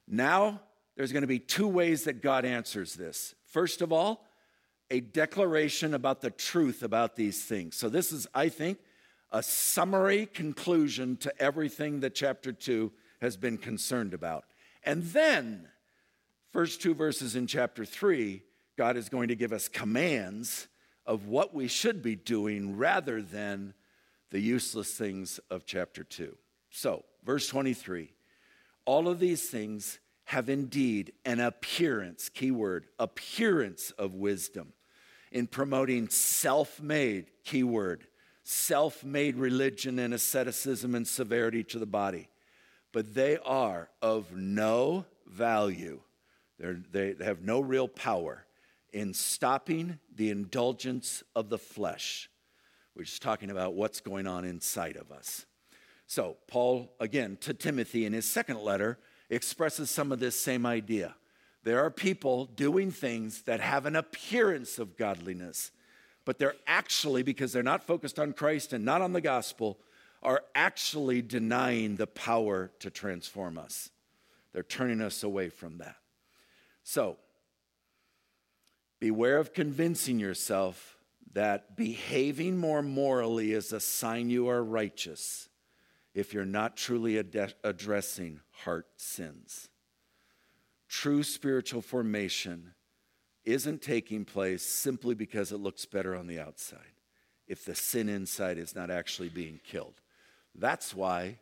Now, 0.06 0.60
there's 0.94 1.10
going 1.10 1.22
to 1.22 1.26
be 1.26 1.38
two 1.38 1.68
ways 1.68 2.04
that 2.04 2.20
God 2.20 2.44
answers 2.44 2.94
this. 2.94 3.34
First 3.46 3.80
of 3.80 3.90
all, 3.90 4.26
a 4.90 5.00
declaration 5.00 5.94
about 5.94 6.20
the 6.20 6.30
truth 6.30 6.82
about 6.82 7.16
these 7.16 7.42
things. 7.42 7.76
So, 7.76 7.88
this 7.88 8.12
is, 8.12 8.26
I 8.34 8.50
think, 8.50 8.78
a 9.32 9.42
summary 9.42 10.26
conclusion 10.26 11.16
to 11.18 11.32
everything 11.40 12.00
that 12.00 12.14
chapter 12.14 12.52
2 12.52 12.92
has 13.22 13.38
been 13.38 13.56
concerned 13.56 14.12
about. 14.12 14.44
And 14.84 15.02
then, 15.04 15.68
first 16.54 16.80
two 16.80 16.94
verses 16.94 17.34
in 17.34 17.48
chapter 17.48 17.84
3, 17.84 18.40
God 18.78 18.96
is 18.96 19.08
going 19.08 19.26
to 19.26 19.34
give 19.34 19.52
us 19.52 19.66
commands 19.66 20.68
of 21.04 21.26
what 21.26 21.52
we 21.52 21.66
should 21.66 22.00
be 22.00 22.14
doing 22.14 22.76
rather 22.76 23.20
than 23.20 23.74
the 24.30 24.38
useless 24.38 24.94
things 24.94 25.40
of 25.50 25.66
chapter 25.66 26.04
2. 26.04 26.36
So, 26.70 27.04
verse 27.24 27.48
23 27.48 28.12
all 28.86 29.08
of 29.08 29.18
these 29.18 29.48
things 29.48 29.98
have 30.26 30.48
indeed 30.48 31.12
an 31.24 31.40
appearance, 31.40 32.28
keyword, 32.28 32.86
appearance 33.00 33.90
of 33.92 34.14
wisdom 34.14 34.74
in 35.32 35.48
promoting 35.48 36.08
self 36.08 36.80
made, 36.80 37.32
keyword, 37.42 38.06
self 38.44 39.02
made 39.02 39.36
religion 39.36 39.98
and 39.98 40.14
asceticism 40.14 40.94
and 40.94 41.08
severity 41.08 41.64
to 41.64 41.80
the 41.80 41.86
body. 41.86 42.28
But 42.92 43.12
they 43.14 43.38
are 43.38 43.88
of 44.00 44.30
no 44.36 45.06
value. 45.26 45.98
They're, 46.64 47.14
they 47.16 47.24
have 47.24 47.42
no 47.42 47.60
real 47.60 47.88
power 47.88 48.46
in 48.92 49.12
stopping 49.12 49.98
the 50.14 50.30
indulgence 50.30 51.22
of 51.34 51.48
the 51.48 51.58
flesh 51.58 52.28
we're 52.94 53.04
just 53.04 53.22
talking 53.22 53.50
about 53.50 53.74
what's 53.74 54.00
going 54.00 54.26
on 54.26 54.44
inside 54.44 54.96
of 54.96 55.10
us. 55.10 55.46
So, 56.06 56.36
Paul, 56.46 56.92
again, 57.00 57.36
to 57.40 57.52
Timothy 57.52 58.06
in 58.06 58.12
his 58.12 58.28
second 58.28 58.60
letter, 58.60 58.98
expresses 59.30 59.90
some 59.90 60.12
of 60.12 60.20
this 60.20 60.38
same 60.38 60.64
idea. 60.64 61.16
There 61.64 61.82
are 61.84 61.90
people 61.90 62.44
doing 62.44 62.90
things 62.90 63.42
that 63.42 63.60
have 63.60 63.86
an 63.86 63.96
appearance 63.96 64.78
of 64.78 64.96
godliness, 64.96 65.72
but 66.24 66.38
they're 66.38 66.54
actually, 66.66 67.22
because 67.22 67.52
they're 67.52 67.62
not 67.62 67.82
focused 67.82 68.18
on 68.18 68.32
Christ 68.32 68.72
and 68.72 68.84
not 68.84 69.00
on 69.00 69.12
the 69.12 69.20
gospel, 69.20 69.78
are 70.22 70.42
actually 70.54 71.20
denying 71.20 71.96
the 71.96 72.06
power 72.06 72.70
to 72.78 72.90
transform 72.90 73.58
us. 73.58 73.90
They're 74.52 74.62
turning 74.62 75.00
us 75.00 75.22
away 75.22 75.48
from 75.48 75.78
that. 75.78 75.96
So, 76.84 77.16
beware 79.00 79.38
of 79.38 79.54
convincing 79.54 80.20
yourself 80.20 80.98
that 81.32 81.76
behaving 81.76 82.58
more 82.58 82.82
morally 82.82 83.52
is 83.52 83.72
a 83.72 83.80
sign 83.80 84.30
you 84.30 84.48
are 84.48 84.62
righteous 84.62 85.48
if 86.14 86.32
you're 86.32 86.44
not 86.44 86.76
truly 86.76 87.18
ad- 87.18 87.54
addressing 87.64 88.40
heart 88.50 88.86
sins. 88.96 89.68
True 90.86 91.22
spiritual 91.22 91.80
formation 91.80 92.74
isn't 93.44 93.82
taking 93.82 94.24
place 94.26 94.62
simply 94.62 95.14
because 95.14 95.52
it 95.52 95.58
looks 95.58 95.86
better 95.86 96.14
on 96.14 96.26
the 96.26 96.38
outside, 96.38 97.00
if 97.48 97.64
the 97.64 97.74
sin 97.74 98.08
inside 98.10 98.58
is 98.58 98.74
not 98.74 98.90
actually 98.90 99.30
being 99.30 99.58
killed. 99.64 100.00
That's 100.54 100.94
why 100.94 101.38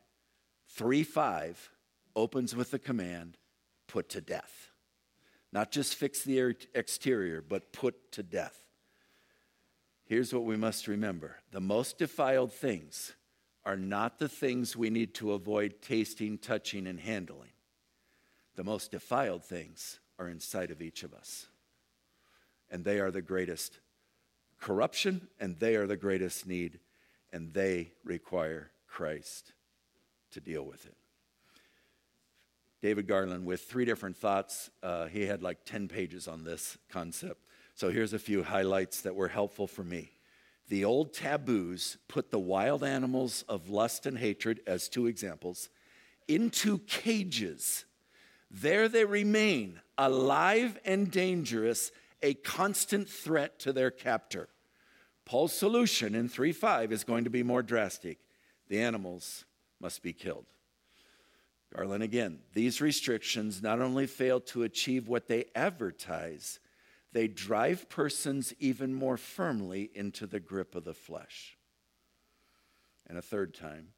3 0.69 1.03
5 1.03 1.71
opens 2.15 2.55
with 2.55 2.71
the 2.71 2.79
command 2.79 3.37
put 3.89 4.09
to 4.11 4.21
death. 4.21 4.72
Not 5.53 5.71
just 5.71 5.95
fix 5.95 6.23
the 6.23 6.57
exterior, 6.75 7.43
but 7.47 7.73
put 7.73 8.13
to 8.13 8.23
death. 8.23 8.59
Here's 10.05 10.33
what 10.33 10.45
we 10.45 10.57
must 10.57 10.89
remember 10.89 11.37
the 11.51 11.61
most 11.61 11.99
defiled 11.99 12.53
things 12.53 13.13
are 13.65 13.77
not 13.77 14.19
the 14.19 14.29
things 14.29 14.77
we 14.77 14.91
need 14.91 15.15
to 15.15 15.33
avoid 15.33 15.81
tasting, 15.81 16.39
touching, 16.39 16.87
and 16.87 16.99
handling. 16.99 17.53
The 18.57 18.65
most 18.65 18.91
defiled 18.91 19.45
things 19.45 20.01
are 20.19 20.29
inside 20.29 20.71
of 20.71 20.83
each 20.83 21.03
of 21.05 21.15
us. 21.15 21.47
And 22.71 22.85
they 22.85 22.99
are 22.99 23.11
the 23.11 23.23
greatest 23.23 23.79
corruption, 24.59 25.29
and 25.39 25.59
they 25.59 25.77
are 25.77 25.87
the 25.87 25.97
greatest 25.97 26.47
need, 26.47 26.81
and 27.33 27.53
they 27.53 27.93
require 28.05 28.71
Christ 28.89 29.53
to 30.33 30.41
deal 30.41 30.65
with 30.65 30.87
it. 30.87 30.97
David 32.83 33.07
Garland, 33.07 33.47
with 33.47 33.63
three 33.63 33.85
different 33.85 34.17
thoughts, 34.17 34.69
uh, 34.83 35.07
he 35.07 35.25
had 35.25 35.41
like 35.41 35.65
10 35.65 35.87
pages 35.87 36.27
on 36.27 36.43
this 36.43 36.77
concept. 36.91 37.47
So 37.77 37.91
here's 37.91 38.13
a 38.13 38.19
few 38.19 38.43
highlights 38.43 39.03
that 39.03 39.15
were 39.15 39.29
helpful 39.29 39.69
for 39.69 39.85
me. 39.85 40.11
The 40.69 40.85
old 40.85 41.15
taboos 41.15 41.97
put 42.09 42.33
the 42.33 42.41
wild 42.41 42.83
animals 42.83 43.45
of 43.49 43.71
lust 43.71 44.05
and 44.05 44.19
hatred, 44.19 44.61
as 44.67 44.89
two 44.89 45.07
examples, 45.07 45.69
into 46.27 46.79
cages. 46.81 47.85
There 48.51 48.89
they 48.89 49.05
remain, 49.05 49.81
alive 49.97 50.79
and 50.85 51.11
dangerous, 51.11 51.93
a 52.21 52.35
constant 52.35 53.09
threat 53.09 53.61
to 53.61 53.73
their 53.73 53.93
captor. 53.93 54.49
Paul's 55.25 55.53
solution 55.53 56.17
in 56.17 56.29
3 56.29 56.53
5 56.53 56.91
is 56.91 57.05
going 57.05 57.25
to 57.25 57.31
be 57.31 57.45
more 57.45 57.63
drastic. 57.63 58.19
The 58.69 58.81
animals 58.81 59.45
must 59.81 60.03
be 60.03 60.13
killed. 60.13 60.47
Garland 61.75 62.03
again, 62.03 62.41
these 62.55 62.81
restrictions 62.81 63.63
not 63.63 63.81
only 63.81 64.07
fail 64.07 64.41
to 64.41 64.63
achieve 64.63 65.09
what 65.09 65.29
they 65.29 65.47
advertise, 65.55 66.61
they 67.13 67.29
drive 67.29 67.89
persons 67.89 68.53
even 68.59 68.93
more 68.93 69.17
firmly 69.17 69.91
into 69.95 70.27
the 70.27 70.41
grip 70.41 70.75
of 70.75 70.85
the 70.85 70.95
flesh. 70.95 71.57
And 73.07 73.19
a 73.19 73.23
third 73.23 73.55
time, 73.55 73.89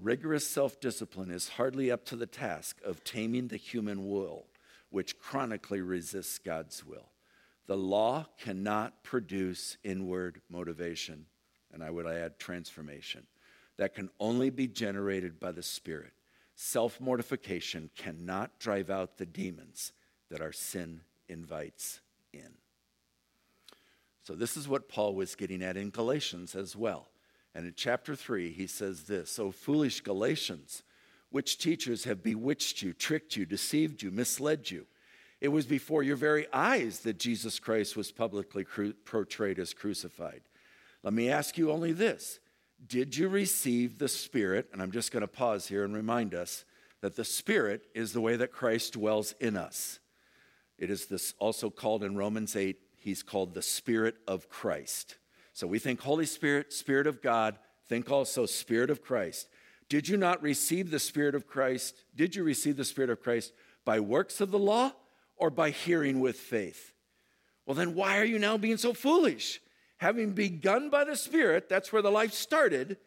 rigorous 0.00 0.46
self 0.46 0.80
discipline 0.80 1.30
is 1.30 1.50
hardly 1.50 1.90
up 1.90 2.04
to 2.06 2.16
the 2.16 2.26
task 2.26 2.80
of 2.84 3.04
taming 3.04 3.48
the 3.48 3.56
human 3.56 4.08
will, 4.08 4.46
which 4.90 5.18
chronically 5.18 5.80
resists 5.80 6.38
God's 6.38 6.84
will. 6.84 7.10
The 7.66 7.76
law 7.76 8.26
cannot 8.38 9.02
produce 9.02 9.78
inward 9.82 10.40
motivation, 10.50 11.26
and 11.72 11.82
I 11.82 11.90
would 11.90 12.06
add 12.06 12.38
transformation. 12.38 13.26
That 13.76 13.94
can 13.94 14.10
only 14.20 14.50
be 14.50 14.68
generated 14.68 15.40
by 15.40 15.52
the 15.52 15.62
Spirit. 15.62 16.12
Self 16.54 17.00
mortification 17.00 17.90
cannot 17.96 18.58
drive 18.58 18.90
out 18.90 19.18
the 19.18 19.26
demons 19.26 19.92
that 20.30 20.40
our 20.40 20.52
sin 20.52 21.00
invites 21.28 22.00
in. 22.32 22.54
So, 24.22 24.34
this 24.34 24.56
is 24.56 24.68
what 24.68 24.88
Paul 24.88 25.14
was 25.14 25.34
getting 25.34 25.62
at 25.62 25.76
in 25.76 25.90
Galatians 25.90 26.54
as 26.54 26.74
well. 26.74 27.08
And 27.54 27.66
in 27.66 27.74
chapter 27.76 28.16
3, 28.16 28.52
he 28.52 28.66
says 28.66 29.04
this 29.04 29.38
O 29.38 29.50
foolish 29.50 30.00
Galatians, 30.00 30.82
which 31.30 31.58
teachers 31.58 32.04
have 32.04 32.22
bewitched 32.22 32.82
you, 32.82 32.92
tricked 32.92 33.36
you, 33.36 33.46
deceived 33.46 34.02
you, 34.02 34.10
misled 34.10 34.70
you? 34.70 34.86
It 35.40 35.48
was 35.48 35.66
before 35.66 36.02
your 36.02 36.16
very 36.16 36.46
eyes 36.52 37.00
that 37.00 37.18
Jesus 37.18 37.58
Christ 37.58 37.96
was 37.96 38.10
publicly 38.12 38.64
cru- 38.64 38.94
portrayed 38.94 39.58
as 39.58 39.74
crucified. 39.74 40.42
Let 41.02 41.12
me 41.12 41.28
ask 41.28 41.58
you 41.58 41.70
only 41.70 41.92
this 41.92 42.40
Did 42.86 43.16
you 43.16 43.28
receive 43.28 43.98
the 43.98 44.08
Spirit? 44.08 44.68
And 44.72 44.82
I'm 44.82 44.92
just 44.92 45.12
going 45.12 45.22
to 45.22 45.28
pause 45.28 45.66
here 45.66 45.84
and 45.84 45.94
remind 45.94 46.34
us 46.34 46.64
that 47.00 47.16
the 47.16 47.24
Spirit 47.24 47.86
is 47.94 48.12
the 48.12 48.20
way 48.20 48.36
that 48.36 48.52
Christ 48.52 48.94
dwells 48.94 49.34
in 49.40 49.56
us. 49.56 49.98
It 50.78 50.90
is 50.90 51.06
this 51.06 51.34
also 51.38 51.70
called 51.70 52.02
in 52.02 52.16
Romans 52.16 52.56
8 52.56 52.78
he's 53.04 53.22
called 53.22 53.52
the 53.52 53.62
Spirit 53.62 54.16
of 54.26 54.48
Christ. 54.48 55.18
So 55.52 55.66
we 55.66 55.78
think 55.78 56.00
Holy 56.00 56.24
Spirit, 56.24 56.72
Spirit 56.72 57.06
of 57.06 57.20
God, 57.20 57.58
think 57.86 58.10
also 58.10 58.46
Spirit 58.46 58.88
of 58.88 59.02
Christ. 59.02 59.48
Did 59.90 60.08
you 60.08 60.16
not 60.16 60.42
receive 60.42 60.90
the 60.90 60.98
Spirit 60.98 61.34
of 61.34 61.46
Christ? 61.46 61.94
Did 62.16 62.34
you 62.34 62.42
receive 62.42 62.78
the 62.78 62.84
Spirit 62.84 63.10
of 63.10 63.22
Christ 63.22 63.52
by 63.84 64.00
works 64.00 64.40
of 64.40 64.50
the 64.50 64.58
law 64.58 64.92
or 65.36 65.50
by 65.50 65.68
hearing 65.68 66.20
with 66.20 66.36
faith? 66.36 66.94
Well, 67.66 67.74
then 67.74 67.94
why 67.94 68.18
are 68.18 68.24
you 68.24 68.38
now 68.38 68.56
being 68.56 68.78
so 68.78 68.94
foolish? 68.94 69.60
Having 69.98 70.32
begun 70.32 70.90
by 70.90 71.04
the 71.04 71.16
Spirit, 71.16 71.68
that's 71.68 71.92
where 71.92 72.02
the 72.02 72.10
life 72.10 72.32
started, 72.32 72.98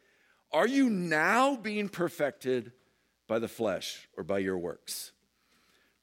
are 0.51 0.67
you 0.67 0.89
now 0.89 1.55
being 1.55 1.89
perfected 1.89 2.71
by 3.27 3.39
the 3.39 3.47
flesh 3.47 4.07
or 4.17 4.23
by 4.23 4.39
your 4.39 4.57
works? 4.57 5.11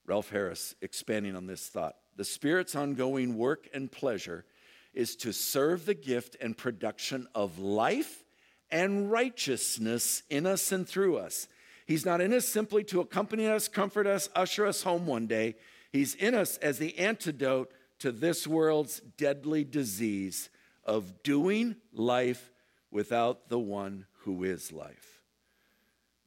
Ralph 0.07 0.31
Harris, 0.31 0.75
expanding 0.83 1.35
on 1.35 1.47
this 1.47 1.69
thought, 1.69 1.97
the 2.17 2.25
Spirit's 2.25 2.75
ongoing 2.75 3.37
work 3.37 3.69
and 3.73 3.91
pleasure 3.91 4.45
is 4.93 5.17
to 5.17 5.33
serve 5.33 5.87
the 5.87 5.95
gift 5.95 6.37
and 6.41 6.57
production 6.57 7.27
of 7.35 7.59
life 7.59 8.25
and 8.71 9.11
righteousness 9.11 10.23
in 10.29 10.47
us 10.47 10.71
and 10.73 10.87
through 10.87 11.17
us. 11.17 11.49
He's 11.87 12.07
not 12.07 12.21
in 12.21 12.33
us 12.33 12.47
simply 12.47 12.85
to 12.85 13.01
accompany 13.01 13.47
us, 13.47 13.69
comfort 13.69 14.07
us, 14.07 14.29
usher 14.35 14.67
us 14.67 14.83
home 14.83 15.07
one 15.07 15.27
day. 15.27 15.57
He's 15.91 16.15
in 16.15 16.35
us 16.35 16.57
as 16.59 16.79
the 16.79 16.99
antidote 16.99 17.73
to 18.01 18.13
this 18.13 18.47
world's 18.47 19.01
deadly 19.17 19.65
disease 19.65 20.51
of 20.85 21.23
doing 21.23 21.77
life 21.93 22.51
without 22.91 23.49
the 23.49 23.59
one 23.59 24.07
who 24.21 24.45
is 24.45 24.73
life. 24.73 25.23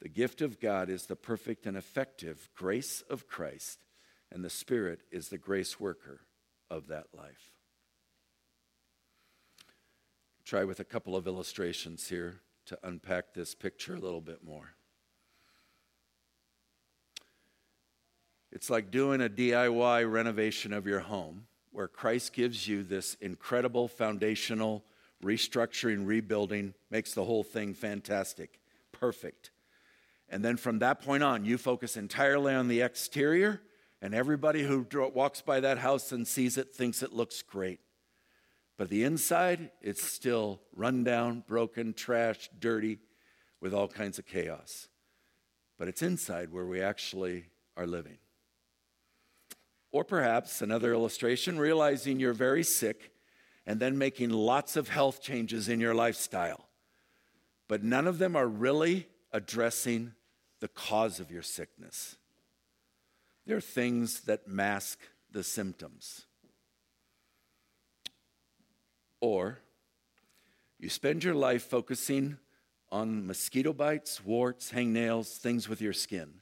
The 0.00 0.08
gift 0.08 0.42
of 0.42 0.60
God 0.60 0.90
is 0.90 1.06
the 1.06 1.16
perfect 1.16 1.66
and 1.66 1.76
effective 1.76 2.48
grace 2.54 3.02
of 3.10 3.26
Christ 3.26 3.78
and 4.30 4.44
the 4.44 4.50
Spirit 4.50 5.02
is 5.10 5.28
the 5.28 5.38
grace 5.38 5.80
worker 5.80 6.20
of 6.70 6.88
that 6.88 7.06
life. 7.14 7.52
Try 10.44 10.64
with 10.64 10.80
a 10.80 10.84
couple 10.84 11.16
of 11.16 11.26
illustrations 11.26 12.08
here 12.08 12.40
to 12.66 12.78
unpack 12.82 13.34
this 13.34 13.54
picture 13.54 13.94
a 13.94 14.00
little 14.00 14.20
bit 14.20 14.44
more. 14.44 14.74
It's 18.50 18.70
like 18.70 18.90
doing 18.90 19.20
a 19.20 19.28
DIY 19.28 20.10
renovation 20.10 20.72
of 20.72 20.86
your 20.86 21.00
home 21.00 21.46
where 21.78 21.86
Christ 21.86 22.32
gives 22.32 22.66
you 22.66 22.82
this 22.82 23.16
incredible 23.20 23.86
foundational 23.86 24.82
restructuring, 25.22 26.08
rebuilding, 26.08 26.74
makes 26.90 27.14
the 27.14 27.22
whole 27.22 27.44
thing 27.44 27.72
fantastic, 27.72 28.58
perfect. 28.90 29.52
And 30.28 30.44
then 30.44 30.56
from 30.56 30.80
that 30.80 31.00
point 31.00 31.22
on, 31.22 31.44
you 31.44 31.56
focus 31.56 31.96
entirely 31.96 32.52
on 32.52 32.66
the 32.66 32.80
exterior 32.80 33.60
and 34.02 34.12
everybody 34.12 34.64
who 34.64 34.88
walks 35.14 35.40
by 35.40 35.60
that 35.60 35.78
house 35.78 36.10
and 36.10 36.26
sees 36.26 36.58
it 36.58 36.74
thinks 36.74 37.00
it 37.00 37.12
looks 37.12 37.42
great. 37.42 37.78
But 38.76 38.88
the 38.88 39.04
inside, 39.04 39.70
it's 39.80 40.02
still 40.02 40.60
run 40.74 41.04
down, 41.04 41.44
broken, 41.46 41.94
trash, 41.94 42.50
dirty, 42.58 42.98
with 43.60 43.72
all 43.72 43.86
kinds 43.86 44.18
of 44.18 44.26
chaos. 44.26 44.88
But 45.78 45.86
it's 45.86 46.02
inside 46.02 46.52
where 46.52 46.66
we 46.66 46.80
actually 46.80 47.44
are 47.76 47.86
living. 47.86 48.18
Or 49.90 50.04
perhaps 50.04 50.60
another 50.60 50.92
illustration 50.92 51.58
realizing 51.58 52.20
you're 52.20 52.32
very 52.32 52.62
sick 52.62 53.12
and 53.66 53.80
then 53.80 53.98
making 53.98 54.30
lots 54.30 54.76
of 54.76 54.88
health 54.88 55.22
changes 55.22 55.68
in 55.68 55.80
your 55.80 55.94
lifestyle. 55.94 56.68
But 57.68 57.84
none 57.84 58.06
of 58.06 58.18
them 58.18 58.36
are 58.36 58.46
really 58.48 59.08
addressing 59.32 60.14
the 60.60 60.68
cause 60.68 61.20
of 61.20 61.30
your 61.30 61.42
sickness. 61.42 62.16
They're 63.46 63.60
things 63.60 64.20
that 64.22 64.48
mask 64.48 64.98
the 65.30 65.42
symptoms. 65.44 66.26
Or 69.20 69.58
you 70.78 70.88
spend 70.88 71.24
your 71.24 71.34
life 71.34 71.64
focusing 71.64 72.38
on 72.90 73.26
mosquito 73.26 73.72
bites, 73.72 74.24
warts, 74.24 74.72
hangnails, 74.72 75.36
things 75.36 75.68
with 75.68 75.80
your 75.80 75.92
skin, 75.92 76.40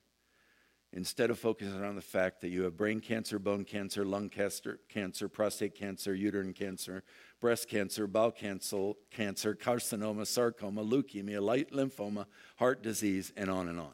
instead 0.93 1.31
of 1.31 1.39
focusing 1.39 1.83
on 1.83 1.97
the 1.97 2.01
fact 2.01 2.41
that 2.41 2.49
you 2.49 2.63
have 2.63 2.77
brain 2.77 3.01
cancer, 3.01 3.39
bone 3.39 3.65
cancer, 3.65 4.05
lung 4.05 4.29
cancer, 4.29 4.81
cancer 4.89 5.29
prostate 5.29 5.75
cancer, 5.75 6.15
uterine 6.15 6.53
cancer, 6.53 7.03
breast 7.41 7.69
cancer, 7.69 8.07
bowel 8.07 8.31
cancer, 8.31 8.93
cancer, 9.11 9.55
carcinoma, 9.55 10.27
sarcoma, 10.27 10.85
leukemia, 10.85 11.41
light 11.41 11.71
lymphoma, 11.73 12.27
heart 12.57 12.83
disease, 12.83 13.33
and 13.37 13.51
on 13.51 13.69
and 13.69 13.79
on. 13.79 13.93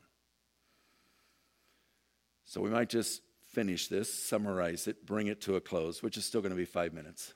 So 2.45 2.61
we 2.61 2.71
might 2.71 2.89
just 2.89 3.23
finish 3.47 3.89
this, 3.89 4.13
summarize 4.13 4.87
it, 4.87 5.05
bring 5.05 5.27
it 5.27 5.41
to 5.43 5.57
a 5.57 5.61
close, 5.61 6.03
which 6.03 6.17
is 6.17 6.25
still 6.25 6.41
going 6.41 6.51
to 6.51 6.57
be 6.57 6.65
five 6.65 6.93
minutes. 6.93 7.35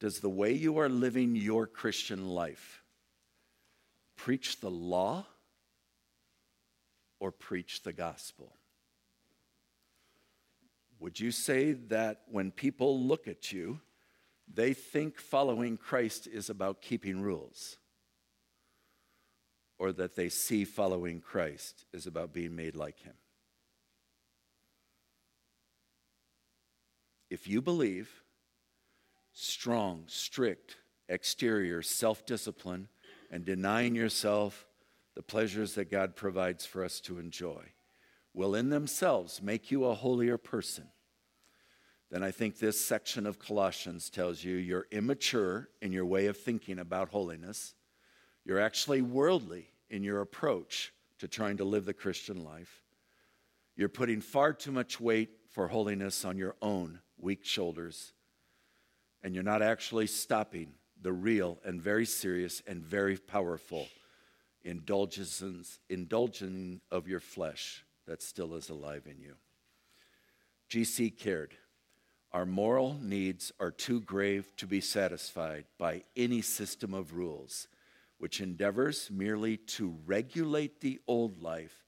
Does 0.00 0.20
the 0.20 0.28
way 0.28 0.52
you 0.52 0.78
are 0.78 0.88
living 0.88 1.36
your 1.36 1.66
Christian 1.66 2.28
life 2.28 2.82
preach 4.16 4.60
the 4.60 4.70
law 4.70 5.26
or 7.22 7.30
preach 7.30 7.82
the 7.82 7.92
gospel? 7.92 8.56
Would 10.98 11.20
you 11.20 11.30
say 11.30 11.72
that 11.72 12.22
when 12.30 12.50
people 12.50 13.00
look 13.00 13.28
at 13.28 13.52
you, 13.52 13.80
they 14.52 14.74
think 14.74 15.20
following 15.20 15.76
Christ 15.76 16.26
is 16.26 16.50
about 16.50 16.82
keeping 16.82 17.22
rules? 17.22 17.76
or 19.82 19.90
that 19.90 20.14
they 20.14 20.28
see 20.28 20.64
following 20.64 21.20
Christ 21.20 21.86
is 21.92 22.06
about 22.06 22.32
being 22.32 22.54
made 22.54 22.76
like 22.76 23.00
him. 23.00 23.14
If 27.30 27.48
you 27.48 27.60
believe 27.60 28.22
strong, 29.32 30.04
strict, 30.06 30.76
exterior 31.08 31.82
self 31.82 32.24
discipline 32.24 32.86
and 33.28 33.44
denying 33.44 33.96
yourself 33.96 34.66
the 35.14 35.22
pleasures 35.22 35.74
that 35.74 35.90
God 35.90 36.16
provides 36.16 36.64
for 36.64 36.84
us 36.84 37.00
to 37.00 37.18
enjoy 37.18 37.72
will 38.34 38.54
in 38.54 38.70
themselves 38.70 39.42
make 39.42 39.70
you 39.70 39.84
a 39.84 39.94
holier 39.94 40.38
person, 40.38 40.88
then 42.10 42.22
I 42.22 42.30
think 42.30 42.58
this 42.58 42.78
section 42.78 43.26
of 43.26 43.38
Colossians 43.38 44.10
tells 44.10 44.44
you 44.44 44.56
you're 44.56 44.86
immature 44.90 45.68
in 45.80 45.92
your 45.92 46.04
way 46.06 46.26
of 46.26 46.36
thinking 46.36 46.78
about 46.78 47.08
holiness. 47.08 47.74
You're 48.44 48.60
actually 48.60 49.02
worldly 49.02 49.68
in 49.88 50.02
your 50.02 50.20
approach 50.20 50.92
to 51.18 51.28
trying 51.28 51.56
to 51.58 51.64
live 51.64 51.84
the 51.84 51.94
Christian 51.94 52.44
life. 52.44 52.82
You're 53.76 53.88
putting 53.88 54.20
far 54.20 54.52
too 54.52 54.72
much 54.72 55.00
weight 55.00 55.30
for 55.50 55.68
holiness 55.68 56.24
on 56.24 56.36
your 56.36 56.56
own 56.60 57.00
weak 57.18 57.44
shoulders, 57.44 58.12
and 59.22 59.34
you're 59.34 59.42
not 59.42 59.62
actually 59.62 60.06
stopping 60.06 60.74
the 61.00 61.12
real 61.12 61.58
and 61.64 61.80
very 61.80 62.04
serious 62.04 62.62
and 62.66 62.82
very 62.82 63.16
powerful 63.16 63.88
indulgence, 64.64 65.80
indulging 65.88 66.80
of 66.90 67.08
your 67.08 67.20
flesh 67.20 67.84
that 68.06 68.22
still 68.22 68.54
is 68.54 68.68
alive 68.68 69.06
in 69.06 69.20
you. 69.20 69.34
G.C. 70.68 71.10
Caird. 71.10 71.54
Our 72.32 72.46
moral 72.46 72.96
needs 73.00 73.52
are 73.60 73.70
too 73.70 74.00
grave 74.00 74.56
to 74.56 74.66
be 74.66 74.80
satisfied 74.80 75.66
by 75.78 76.02
any 76.16 76.40
system 76.40 76.94
of 76.94 77.14
rules 77.14 77.68
which 78.22 78.40
endeavors 78.40 79.10
merely 79.10 79.56
to 79.56 79.96
regulate 80.06 80.80
the 80.80 81.00
old 81.08 81.42
life 81.42 81.82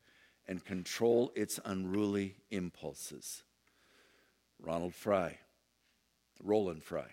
and 0.48 0.64
control 0.64 1.30
its 1.36 1.60
unruly 1.64 2.34
impulses. 2.50 3.44
Ronald 4.60 4.96
Fry, 4.96 5.38
Roland 6.42 6.82
Fry. 6.82 7.06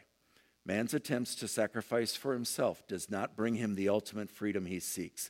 Man's 0.66 0.96
attempts 0.96 1.36
to 1.36 1.48
sacrifice 1.48 2.16
for 2.16 2.34
himself 2.34 2.88
does 2.88 3.12
not 3.12 3.36
bring 3.36 3.54
him 3.54 3.76
the 3.76 3.90
ultimate 3.90 4.32
freedom 4.32 4.66
he 4.66 4.80
seeks. 4.80 5.30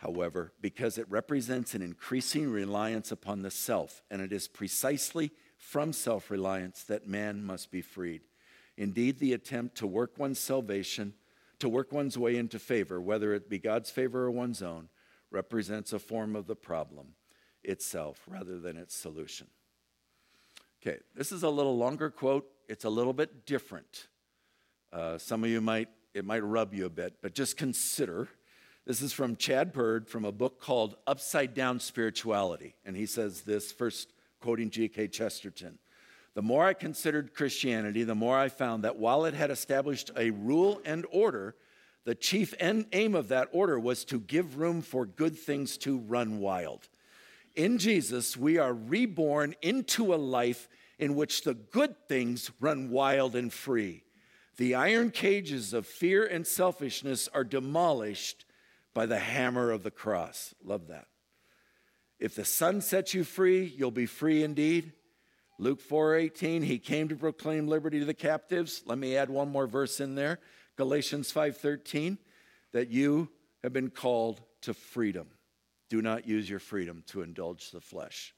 However, 0.00 0.54
because 0.62 0.96
it 0.96 1.10
represents 1.10 1.74
an 1.74 1.82
increasing 1.82 2.50
reliance 2.50 3.12
upon 3.12 3.42
the 3.42 3.50
self, 3.50 4.02
and 4.10 4.22
it 4.22 4.32
is 4.32 4.48
precisely 4.48 5.30
from 5.58 5.92
self 5.92 6.30
reliance 6.30 6.84
that 6.84 7.06
man 7.06 7.44
must 7.44 7.70
be 7.70 7.82
freed. 7.82 8.22
Indeed, 8.78 9.18
the 9.18 9.34
attempt 9.34 9.76
to 9.76 9.86
work 9.86 10.18
one's 10.18 10.38
salvation, 10.38 11.12
to 11.58 11.68
work 11.68 11.92
one's 11.92 12.16
way 12.16 12.36
into 12.36 12.58
favor, 12.58 12.98
whether 12.98 13.34
it 13.34 13.50
be 13.50 13.58
God's 13.58 13.90
favor 13.90 14.24
or 14.24 14.30
one's 14.30 14.62
own, 14.62 14.88
represents 15.30 15.92
a 15.92 15.98
form 15.98 16.34
of 16.34 16.46
the 16.46 16.56
problem 16.56 17.08
itself 17.62 18.22
rather 18.26 18.58
than 18.58 18.78
its 18.78 18.96
solution. 18.96 19.48
Okay, 20.80 20.96
this 21.14 21.30
is 21.30 21.42
a 21.42 21.50
little 21.50 21.76
longer 21.76 22.08
quote. 22.08 22.46
It's 22.70 22.86
a 22.86 22.90
little 22.90 23.12
bit 23.12 23.44
different. 23.44 24.06
Uh, 24.90 25.18
some 25.18 25.44
of 25.44 25.50
you 25.50 25.60
might, 25.60 25.88
it 26.14 26.24
might 26.24 26.42
rub 26.42 26.72
you 26.72 26.86
a 26.86 26.90
bit, 26.90 27.16
but 27.20 27.34
just 27.34 27.58
consider. 27.58 28.30
This 28.90 29.02
is 29.02 29.12
from 29.12 29.36
Chad 29.36 29.72
Bird 29.72 30.08
from 30.08 30.24
a 30.24 30.32
book 30.32 30.60
called 30.60 30.96
Upside 31.06 31.54
Down 31.54 31.78
Spirituality. 31.78 32.74
And 32.84 32.96
he 32.96 33.06
says 33.06 33.42
this, 33.42 33.70
first 33.70 34.12
quoting 34.40 34.68
G.K. 34.68 35.06
Chesterton. 35.06 35.78
The 36.34 36.42
more 36.42 36.64
I 36.64 36.74
considered 36.74 37.32
Christianity, 37.32 38.02
the 38.02 38.16
more 38.16 38.36
I 38.36 38.48
found 38.48 38.82
that 38.82 38.96
while 38.96 39.26
it 39.26 39.34
had 39.34 39.52
established 39.52 40.10
a 40.16 40.30
rule 40.32 40.82
and 40.84 41.06
order, 41.12 41.54
the 42.02 42.16
chief 42.16 42.52
end, 42.58 42.86
aim 42.90 43.14
of 43.14 43.28
that 43.28 43.46
order 43.52 43.78
was 43.78 44.04
to 44.06 44.18
give 44.18 44.58
room 44.58 44.82
for 44.82 45.06
good 45.06 45.38
things 45.38 45.78
to 45.78 45.96
run 45.96 46.40
wild. 46.40 46.88
In 47.54 47.78
Jesus, 47.78 48.36
we 48.36 48.58
are 48.58 48.74
reborn 48.74 49.54
into 49.62 50.12
a 50.12 50.16
life 50.16 50.68
in 50.98 51.14
which 51.14 51.44
the 51.44 51.54
good 51.54 51.94
things 52.08 52.50
run 52.58 52.90
wild 52.90 53.36
and 53.36 53.52
free. 53.52 54.02
The 54.56 54.74
iron 54.74 55.12
cages 55.12 55.72
of 55.72 55.86
fear 55.86 56.26
and 56.26 56.44
selfishness 56.44 57.28
are 57.32 57.44
demolished 57.44 58.46
by 58.94 59.06
the 59.06 59.18
hammer 59.18 59.70
of 59.70 59.82
the 59.82 59.90
cross. 59.90 60.54
Love 60.64 60.88
that. 60.88 61.06
If 62.18 62.34
the 62.34 62.44
Son 62.44 62.80
sets 62.80 63.14
you 63.14 63.24
free, 63.24 63.64
you'll 63.64 63.90
be 63.90 64.06
free 64.06 64.42
indeed. 64.42 64.92
Luke 65.58 65.80
4:18, 65.80 66.62
he 66.62 66.78
came 66.78 67.08
to 67.08 67.16
proclaim 67.16 67.68
liberty 67.68 67.98
to 67.98 68.04
the 68.04 68.14
captives. 68.14 68.82
Let 68.86 68.98
me 68.98 69.16
add 69.16 69.30
one 69.30 69.50
more 69.50 69.66
verse 69.66 70.00
in 70.00 70.14
there. 70.14 70.40
Galatians 70.76 71.30
5:13, 71.32 72.18
that 72.72 72.88
you 72.88 73.30
have 73.62 73.72
been 73.72 73.90
called 73.90 74.42
to 74.62 74.74
freedom. 74.74 75.28
Do 75.88 76.00
not 76.00 76.26
use 76.26 76.48
your 76.48 76.60
freedom 76.60 77.02
to 77.08 77.22
indulge 77.22 77.70
the 77.70 77.80
flesh. 77.80 78.34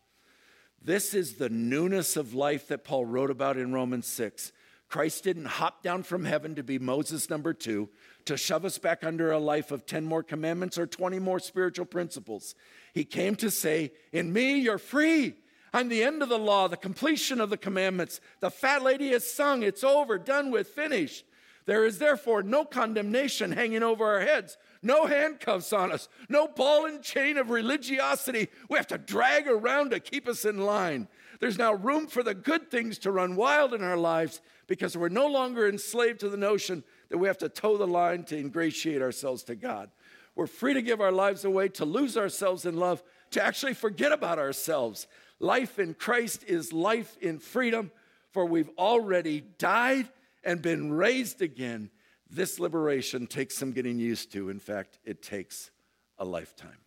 This 0.80 1.14
is 1.14 1.34
the 1.34 1.48
newness 1.48 2.16
of 2.16 2.34
life 2.34 2.66
that 2.68 2.82
Paul 2.82 3.04
wrote 3.04 3.30
about 3.30 3.56
in 3.56 3.72
Romans 3.72 4.06
6. 4.06 4.52
Christ 4.92 5.24
didn't 5.24 5.46
hop 5.46 5.82
down 5.82 6.02
from 6.02 6.26
heaven 6.26 6.54
to 6.54 6.62
be 6.62 6.78
Moses 6.78 7.30
number 7.30 7.54
two, 7.54 7.88
to 8.26 8.36
shove 8.36 8.66
us 8.66 8.76
back 8.76 9.04
under 9.04 9.32
a 9.32 9.38
life 9.38 9.70
of 9.72 9.86
10 9.86 10.04
more 10.04 10.22
commandments 10.22 10.76
or 10.76 10.86
20 10.86 11.18
more 11.18 11.38
spiritual 11.38 11.86
principles. 11.86 12.54
He 12.92 13.06
came 13.06 13.34
to 13.36 13.50
say, 13.50 13.92
In 14.12 14.34
me, 14.34 14.58
you're 14.58 14.76
free. 14.76 15.36
I'm 15.72 15.88
the 15.88 16.02
end 16.02 16.22
of 16.22 16.28
the 16.28 16.38
law, 16.38 16.68
the 16.68 16.76
completion 16.76 17.40
of 17.40 17.48
the 17.48 17.56
commandments. 17.56 18.20
The 18.40 18.50
fat 18.50 18.82
lady 18.82 19.12
has 19.12 19.32
sung, 19.32 19.62
it's 19.62 19.82
over, 19.82 20.18
done 20.18 20.50
with, 20.50 20.68
finished. 20.68 21.24
There 21.64 21.86
is 21.86 21.98
therefore 21.98 22.42
no 22.42 22.66
condemnation 22.66 23.52
hanging 23.52 23.82
over 23.82 24.04
our 24.04 24.20
heads, 24.20 24.58
no 24.82 25.06
handcuffs 25.06 25.72
on 25.72 25.90
us, 25.90 26.10
no 26.28 26.48
ball 26.48 26.84
and 26.84 27.02
chain 27.02 27.38
of 27.38 27.48
religiosity 27.48 28.48
we 28.68 28.76
have 28.76 28.88
to 28.88 28.98
drag 28.98 29.48
around 29.48 29.92
to 29.92 30.00
keep 30.00 30.28
us 30.28 30.44
in 30.44 30.66
line. 30.66 31.08
There's 31.42 31.58
now 31.58 31.74
room 31.74 32.06
for 32.06 32.22
the 32.22 32.34
good 32.34 32.70
things 32.70 32.98
to 32.98 33.10
run 33.10 33.34
wild 33.34 33.74
in 33.74 33.82
our 33.82 33.96
lives 33.96 34.40
because 34.68 34.96
we're 34.96 35.08
no 35.08 35.26
longer 35.26 35.68
enslaved 35.68 36.20
to 36.20 36.28
the 36.28 36.36
notion 36.36 36.84
that 37.08 37.18
we 37.18 37.26
have 37.26 37.38
to 37.38 37.48
toe 37.48 37.76
the 37.76 37.84
line 37.84 38.22
to 38.26 38.38
ingratiate 38.38 39.02
ourselves 39.02 39.42
to 39.44 39.56
God. 39.56 39.90
We're 40.36 40.46
free 40.46 40.72
to 40.72 40.80
give 40.80 41.00
our 41.00 41.10
lives 41.10 41.44
away, 41.44 41.66
to 41.70 41.84
lose 41.84 42.16
ourselves 42.16 42.64
in 42.64 42.76
love, 42.76 43.02
to 43.32 43.42
actually 43.44 43.74
forget 43.74 44.12
about 44.12 44.38
ourselves. 44.38 45.08
Life 45.40 45.80
in 45.80 45.94
Christ 45.94 46.44
is 46.46 46.72
life 46.72 47.16
in 47.20 47.40
freedom, 47.40 47.90
for 48.30 48.46
we've 48.46 48.70
already 48.78 49.40
died 49.58 50.08
and 50.44 50.62
been 50.62 50.92
raised 50.92 51.42
again. 51.42 51.90
This 52.30 52.60
liberation 52.60 53.26
takes 53.26 53.58
some 53.58 53.72
getting 53.72 53.98
used 53.98 54.30
to. 54.34 54.48
In 54.48 54.60
fact, 54.60 55.00
it 55.04 55.24
takes 55.24 55.72
a 56.18 56.24
lifetime. 56.24 56.78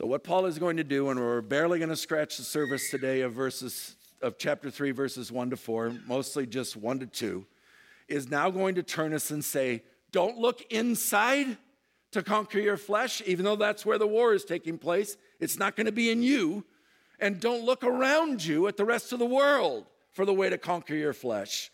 So, 0.00 0.06
what 0.06 0.24
Paul 0.24 0.46
is 0.46 0.58
going 0.58 0.78
to 0.78 0.82
do, 0.82 1.10
and 1.10 1.20
we're 1.20 1.42
barely 1.42 1.78
going 1.78 1.90
to 1.90 1.94
scratch 1.94 2.38
the 2.38 2.42
surface 2.42 2.88
today 2.88 3.20
of 3.20 3.34
verses 3.34 3.96
of 4.22 4.38
chapter 4.38 4.70
3, 4.70 4.92
verses 4.92 5.30
1 5.30 5.50
to 5.50 5.58
4, 5.58 5.92
mostly 6.06 6.46
just 6.46 6.74
1 6.74 7.00
to 7.00 7.06
2, 7.06 7.44
is 8.08 8.30
now 8.30 8.48
going 8.48 8.76
to 8.76 8.82
turn 8.82 9.12
us 9.12 9.30
and 9.30 9.44
say, 9.44 9.82
Don't 10.10 10.38
look 10.38 10.62
inside 10.70 11.58
to 12.12 12.22
conquer 12.22 12.60
your 12.60 12.78
flesh, 12.78 13.20
even 13.26 13.44
though 13.44 13.56
that's 13.56 13.84
where 13.84 13.98
the 13.98 14.06
war 14.06 14.32
is 14.32 14.42
taking 14.42 14.78
place. 14.78 15.18
It's 15.38 15.58
not 15.58 15.76
going 15.76 15.84
to 15.84 15.92
be 15.92 16.10
in 16.10 16.22
you. 16.22 16.64
And 17.18 17.38
don't 17.38 17.66
look 17.66 17.84
around 17.84 18.42
you 18.42 18.68
at 18.68 18.78
the 18.78 18.86
rest 18.86 19.12
of 19.12 19.18
the 19.18 19.26
world 19.26 19.84
for 20.12 20.24
the 20.24 20.32
way 20.32 20.48
to 20.48 20.56
conquer 20.56 20.94
your 20.94 21.12
flesh. 21.12 21.70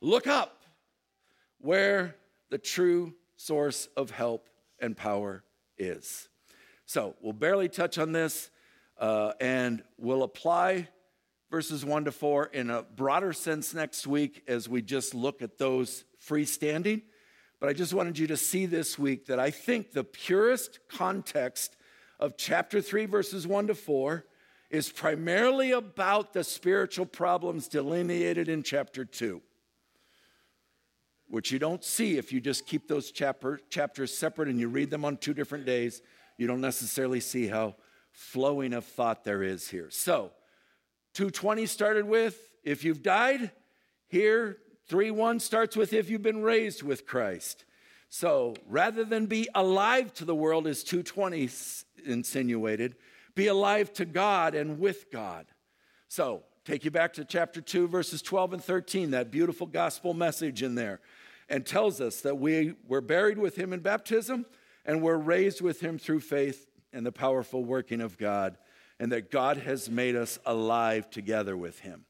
Look 0.00 0.28
up 0.28 0.62
where 1.58 2.14
the 2.50 2.58
true 2.58 3.14
source 3.34 3.88
of 3.96 4.12
help 4.12 4.46
and 4.78 4.96
power 4.96 5.42
is. 5.76 6.28
So 6.86 7.14
we'll 7.20 7.32
barely 7.32 7.68
touch 7.68 7.98
on 7.98 8.12
this 8.12 8.50
uh, 8.98 9.32
and 9.40 9.82
we'll 9.98 10.22
apply 10.22 10.88
verses 11.50 11.84
1 11.84 12.06
to 12.06 12.12
4 12.12 12.46
in 12.46 12.70
a 12.70 12.82
broader 12.82 13.32
sense 13.32 13.72
next 13.74 14.06
week 14.06 14.42
as 14.48 14.68
we 14.68 14.82
just 14.82 15.14
look 15.14 15.40
at 15.40 15.56
those 15.56 16.04
freestanding. 16.26 17.02
But 17.60 17.68
I 17.68 17.72
just 17.72 17.94
wanted 17.94 18.18
you 18.18 18.26
to 18.26 18.36
see 18.36 18.66
this 18.66 18.98
week 18.98 19.26
that 19.26 19.38
I 19.38 19.50
think 19.50 19.92
the 19.92 20.04
purest 20.04 20.80
context 20.88 21.76
of 22.20 22.36
chapter 22.36 22.80
3, 22.80 23.06
verses 23.06 23.46
1 23.46 23.68
to 23.68 23.74
4 23.74 24.24
is 24.70 24.90
primarily 24.90 25.72
about 25.72 26.32
the 26.32 26.44
spiritual 26.44 27.06
problems 27.06 27.68
delineated 27.68 28.48
in 28.48 28.62
chapter 28.62 29.04
2, 29.04 29.40
which 31.28 31.52
you 31.52 31.58
don't 31.58 31.84
see 31.84 32.18
if 32.18 32.32
you 32.32 32.40
just 32.40 32.66
keep 32.66 32.88
those 32.88 33.10
chapter, 33.10 33.60
chapters 33.70 34.16
separate 34.16 34.48
and 34.48 34.58
you 34.58 34.68
read 34.68 34.90
them 34.90 35.04
on 35.04 35.16
two 35.16 35.34
different 35.34 35.64
days. 35.64 36.02
You 36.36 36.46
don't 36.46 36.60
necessarily 36.60 37.20
see 37.20 37.46
how 37.46 37.76
flowing 38.12 38.72
of 38.72 38.84
thought 38.84 39.24
there 39.24 39.42
is 39.42 39.68
here. 39.68 39.88
So, 39.90 40.32
220 41.14 41.66
started 41.66 42.06
with 42.06 42.50
if 42.64 42.84
you've 42.84 43.02
died, 43.02 43.50
here 44.08 44.58
3 44.88 45.10
1 45.10 45.40
starts 45.40 45.76
with 45.76 45.92
if 45.92 46.10
you've 46.10 46.22
been 46.22 46.42
raised 46.42 46.82
with 46.82 47.06
Christ. 47.06 47.64
So 48.08 48.54
rather 48.68 49.04
than 49.04 49.26
be 49.26 49.48
alive 49.54 50.14
to 50.14 50.24
the 50.24 50.34
world, 50.34 50.66
as 50.66 50.84
220 50.84 51.48
insinuated, 52.04 52.96
be 53.34 53.48
alive 53.48 53.92
to 53.94 54.04
God 54.04 54.54
and 54.54 54.78
with 54.78 55.10
God. 55.10 55.46
So 56.08 56.44
take 56.64 56.84
you 56.84 56.90
back 56.90 57.14
to 57.14 57.24
chapter 57.24 57.60
2, 57.60 57.88
verses 57.88 58.22
12 58.22 58.54
and 58.54 58.64
13, 58.64 59.10
that 59.10 59.30
beautiful 59.30 59.66
gospel 59.66 60.14
message 60.14 60.62
in 60.62 60.74
there, 60.74 61.00
and 61.48 61.66
tells 61.66 62.00
us 62.00 62.20
that 62.20 62.38
we 62.38 62.74
were 62.86 63.00
buried 63.00 63.38
with 63.38 63.56
him 63.56 63.72
in 63.72 63.80
baptism 63.80 64.46
and 64.84 65.02
we're 65.02 65.16
raised 65.16 65.60
with 65.60 65.80
him 65.80 65.98
through 65.98 66.20
faith 66.20 66.66
and 66.92 67.04
the 67.04 67.12
powerful 67.12 67.64
working 67.64 68.00
of 68.00 68.18
God 68.18 68.56
and 68.98 69.12
that 69.12 69.30
God 69.30 69.58
has 69.58 69.90
made 69.90 70.16
us 70.16 70.38
alive 70.46 71.10
together 71.10 71.56
with 71.56 71.80
him. 71.80 72.04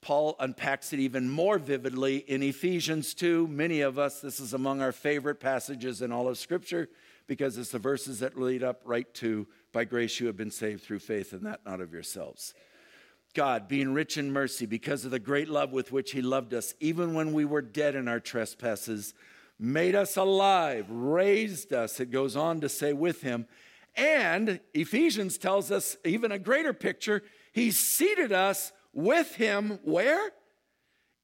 Paul 0.00 0.36
unpacks 0.38 0.92
it 0.92 0.98
even 0.98 1.30
more 1.30 1.58
vividly 1.58 2.18
in 2.18 2.42
Ephesians 2.42 3.14
2. 3.14 3.46
Many 3.48 3.80
of 3.80 3.98
us, 3.98 4.20
this 4.20 4.38
is 4.38 4.52
among 4.52 4.82
our 4.82 4.92
favorite 4.92 5.40
passages 5.40 6.02
in 6.02 6.12
all 6.12 6.28
of 6.28 6.36
Scripture 6.36 6.90
because 7.26 7.56
it's 7.56 7.70
the 7.70 7.78
verses 7.78 8.20
that 8.20 8.38
lead 8.38 8.62
up 8.62 8.82
right 8.84 9.12
to, 9.14 9.46
by 9.72 9.84
grace 9.84 10.20
you 10.20 10.26
have 10.26 10.36
been 10.36 10.50
saved 10.50 10.82
through 10.82 10.98
faith, 10.98 11.32
and 11.32 11.46
that 11.46 11.64
not 11.64 11.80
of 11.80 11.92
yourselves. 11.92 12.52
God, 13.34 13.66
being 13.66 13.94
rich 13.94 14.18
in 14.18 14.30
mercy, 14.30 14.66
because 14.66 15.06
of 15.06 15.10
the 15.10 15.18
great 15.18 15.48
love 15.48 15.72
with 15.72 15.90
which 15.90 16.12
He 16.12 16.20
loved 16.20 16.52
us, 16.52 16.74
even 16.80 17.14
when 17.14 17.32
we 17.32 17.46
were 17.46 17.62
dead 17.62 17.94
in 17.94 18.06
our 18.06 18.20
trespasses, 18.20 19.14
made 19.58 19.94
us 19.94 20.16
alive, 20.16 20.86
raised 20.88 21.72
us, 21.72 22.00
it 22.00 22.10
goes 22.10 22.36
on 22.36 22.60
to 22.60 22.68
say, 22.68 22.92
with 22.92 23.22
Him, 23.22 23.46
and 23.96 24.60
Ephesians 24.72 25.38
tells 25.38 25.70
us 25.70 25.96
even 26.04 26.32
a 26.32 26.38
greater 26.38 26.72
picture. 26.72 27.22
He 27.52 27.70
seated 27.70 28.32
us 28.32 28.72
with 28.92 29.36
him 29.36 29.78
where? 29.84 30.32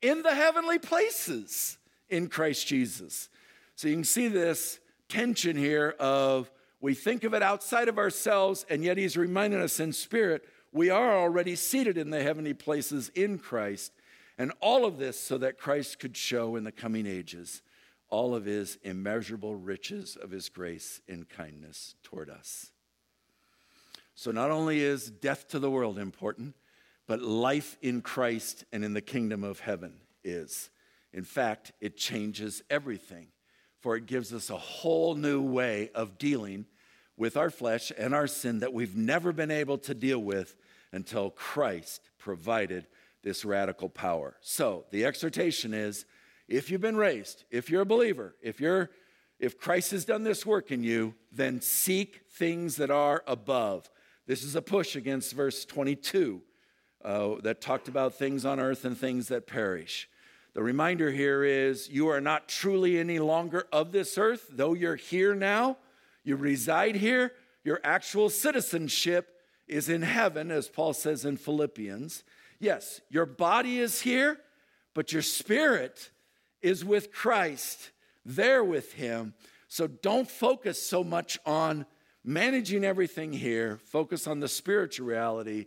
In 0.02 0.22
the 0.22 0.34
heavenly 0.34 0.78
places 0.78 1.78
in 2.08 2.28
Christ 2.28 2.66
Jesus. 2.66 3.28
So 3.74 3.88
you 3.88 3.94
can 3.94 4.04
see 4.04 4.28
this 4.28 4.78
tension 5.08 5.56
here 5.56 5.96
of 5.98 6.50
we 6.80 6.94
think 6.94 7.24
of 7.24 7.34
it 7.34 7.42
outside 7.42 7.88
of 7.88 7.98
ourselves, 7.98 8.64
and 8.70 8.82
yet 8.82 8.96
he's 8.96 9.16
reminding 9.16 9.60
us 9.60 9.80
in 9.80 9.92
spirit 9.92 10.44
we 10.72 10.88
are 10.88 11.18
already 11.18 11.56
seated 11.56 11.98
in 11.98 12.10
the 12.10 12.22
heavenly 12.22 12.54
places 12.54 13.10
in 13.16 13.38
Christ. 13.38 13.92
And 14.38 14.52
all 14.60 14.86
of 14.86 14.98
this 14.98 15.18
so 15.18 15.36
that 15.38 15.58
Christ 15.58 15.98
could 15.98 16.16
show 16.16 16.54
in 16.54 16.62
the 16.62 16.72
coming 16.72 17.06
ages 17.06 17.60
all 18.10 18.34
of 18.34 18.44
his 18.44 18.78
immeasurable 18.82 19.54
riches 19.54 20.16
of 20.20 20.30
his 20.30 20.48
grace 20.48 21.00
and 21.08 21.28
kindness 21.28 21.94
toward 22.02 22.28
us. 22.28 22.72
So 24.14 24.30
not 24.30 24.50
only 24.50 24.80
is 24.80 25.10
death 25.10 25.48
to 25.48 25.58
the 25.58 25.70
world 25.70 25.98
important, 25.98 26.54
but 27.06 27.22
life 27.22 27.78
in 27.80 28.02
Christ 28.02 28.64
and 28.72 28.84
in 28.84 28.92
the 28.92 29.00
kingdom 29.00 29.42
of 29.42 29.60
heaven 29.60 29.94
is. 30.22 30.70
In 31.12 31.24
fact, 31.24 31.72
it 31.80 31.96
changes 31.96 32.62
everything, 32.70 33.28
for 33.80 33.96
it 33.96 34.06
gives 34.06 34.32
us 34.32 34.50
a 34.50 34.56
whole 34.56 35.14
new 35.14 35.40
way 35.40 35.90
of 35.94 36.18
dealing 36.18 36.66
with 37.16 37.36
our 37.36 37.50
flesh 37.50 37.90
and 37.96 38.14
our 38.14 38.26
sin 38.26 38.60
that 38.60 38.72
we've 38.72 38.96
never 38.96 39.32
been 39.32 39.50
able 39.50 39.78
to 39.78 39.94
deal 39.94 40.18
with 40.18 40.56
until 40.92 41.30
Christ 41.30 42.02
provided 42.18 42.86
this 43.22 43.44
radical 43.44 43.88
power. 43.88 44.36
So, 44.40 44.84
the 44.90 45.04
exhortation 45.04 45.74
is 45.74 46.04
if 46.50 46.70
you've 46.70 46.80
been 46.80 46.96
raised, 46.96 47.44
if 47.50 47.70
you're 47.70 47.82
a 47.82 47.86
believer, 47.86 48.34
if 48.42 48.60
you're 48.60 48.90
if 49.38 49.58
Christ 49.58 49.92
has 49.92 50.04
done 50.04 50.22
this 50.22 50.44
work 50.44 50.70
in 50.70 50.84
you, 50.84 51.14
then 51.32 51.62
seek 51.62 52.20
things 52.32 52.76
that 52.76 52.90
are 52.90 53.24
above. 53.26 53.88
This 54.26 54.44
is 54.44 54.54
a 54.54 54.60
push 54.60 54.96
against 54.96 55.32
verse 55.32 55.64
22 55.64 56.42
uh, 57.02 57.36
that 57.42 57.62
talked 57.62 57.88
about 57.88 58.14
things 58.14 58.44
on 58.44 58.60
earth 58.60 58.84
and 58.84 58.98
things 58.98 59.28
that 59.28 59.46
perish. 59.46 60.10
The 60.52 60.62
reminder 60.62 61.10
here 61.10 61.42
is 61.42 61.88
you 61.88 62.08
are 62.08 62.20
not 62.20 62.48
truly 62.48 62.98
any 62.98 63.18
longer 63.18 63.66
of 63.72 63.92
this 63.92 64.18
earth, 64.18 64.46
though 64.50 64.74
you're 64.74 64.96
here 64.96 65.34
now, 65.34 65.78
you 66.22 66.36
reside 66.36 66.96
here, 66.96 67.32
your 67.64 67.80
actual 67.82 68.28
citizenship 68.28 69.40
is 69.66 69.88
in 69.88 70.02
heaven, 70.02 70.50
as 70.50 70.68
Paul 70.68 70.92
says 70.92 71.24
in 71.24 71.38
Philippians. 71.38 72.24
Yes, 72.58 73.00
your 73.08 73.24
body 73.24 73.78
is 73.78 74.02
here, 74.02 74.38
but 74.92 75.14
your 75.14 75.22
spirit 75.22 76.10
is 76.62 76.84
with 76.84 77.12
Christ, 77.12 77.90
there 78.24 78.62
with 78.62 78.92
Him. 78.94 79.34
So 79.68 79.86
don't 79.86 80.28
focus 80.28 80.82
so 80.82 81.04
much 81.04 81.38
on 81.46 81.86
managing 82.24 82.84
everything 82.84 83.32
here, 83.32 83.78
focus 83.86 84.26
on 84.26 84.40
the 84.40 84.48
spiritual 84.48 85.06
reality. 85.06 85.66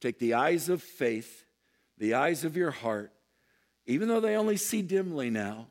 Take 0.00 0.18
the 0.18 0.34
eyes 0.34 0.68
of 0.68 0.82
faith, 0.82 1.46
the 1.96 2.14
eyes 2.14 2.44
of 2.44 2.56
your 2.56 2.70
heart, 2.70 3.12
even 3.86 4.08
though 4.08 4.20
they 4.20 4.36
only 4.36 4.56
see 4.56 4.82
dimly 4.82 5.30
now, 5.30 5.68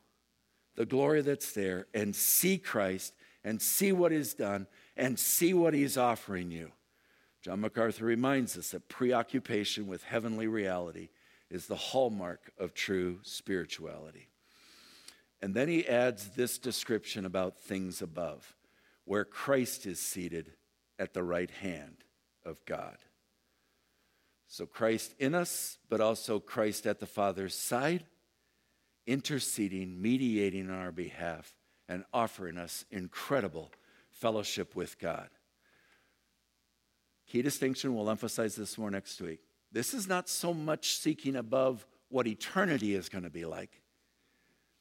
the 0.75 0.86
glory 0.86 1.21
that's 1.21 1.51
there, 1.51 1.86
and 1.93 2.15
see 2.15 2.58
Christ 2.58 3.13
and 3.43 3.62
see 3.62 3.91
what 3.91 4.12
He's 4.12 4.34
done 4.34 4.67
and 4.97 5.19
see 5.19 5.54
what 5.54 5.73
He's 5.73 5.97
offering 5.97 6.49
you. 6.51 6.71
John 7.43 7.62
MacArthur 7.62 8.06
reminds 8.06 8.58
us 8.58 8.71
that 8.71 8.89
preoccupation 8.89 9.86
with 9.86 10.04
heavenly 10.04 10.47
reality 10.47 11.10
is 11.51 11.67
the 11.67 11.75
hallmark 11.75 12.51
of 12.58 12.73
true 12.73 13.19
spirituality. 13.21 14.30
And 15.41 15.54
then 15.54 15.67
he 15.67 15.88
adds 15.88 16.30
this 16.30 16.58
description 16.58 17.26
about 17.26 17.58
things 17.58 18.02
above, 18.02 18.56
where 19.04 19.26
Christ 19.26 19.86
is 19.86 20.00
seated 20.00 20.54
at 20.98 21.13
the 21.13 21.24
right 21.24 21.52
hand 21.52 21.98
of 22.45 22.63
God. 22.65 22.98
So 24.48 24.65
Christ 24.65 25.13
in 25.19 25.36
us, 25.36 25.78
but 25.89 26.02
also 26.02 26.39
Christ 26.39 26.88
at 26.88 27.00
the 27.00 27.06
Father's 27.06 27.56
side, 27.56 28.06
interceding, 29.06 30.02
mediating 30.02 30.69
on 30.69 30.78
our 30.78 30.91
behalf, 30.91 31.56
and 31.88 32.06
offering 32.13 32.58
us 32.58 32.86
incredible 32.89 33.71
fellowship 34.10 34.76
with 34.76 34.98
God. 35.00 35.30
Key 37.28 37.41
distinction, 37.41 37.95
we'll 37.95 38.10
emphasize 38.10 38.56
this 38.56 38.78
more 38.78 38.91
next 38.91 39.19
week. 39.21 39.39
This 39.71 39.93
is 39.93 40.08
not 40.08 40.30
so 40.30 40.54
much 40.54 40.95
seeking 40.95 41.36
above 41.36 41.86
what 42.10 42.28
eternity 42.28 42.95
is 42.95 43.10
going 43.10 43.24
to 43.24 43.30
be 43.30 43.45
like. 43.45 43.82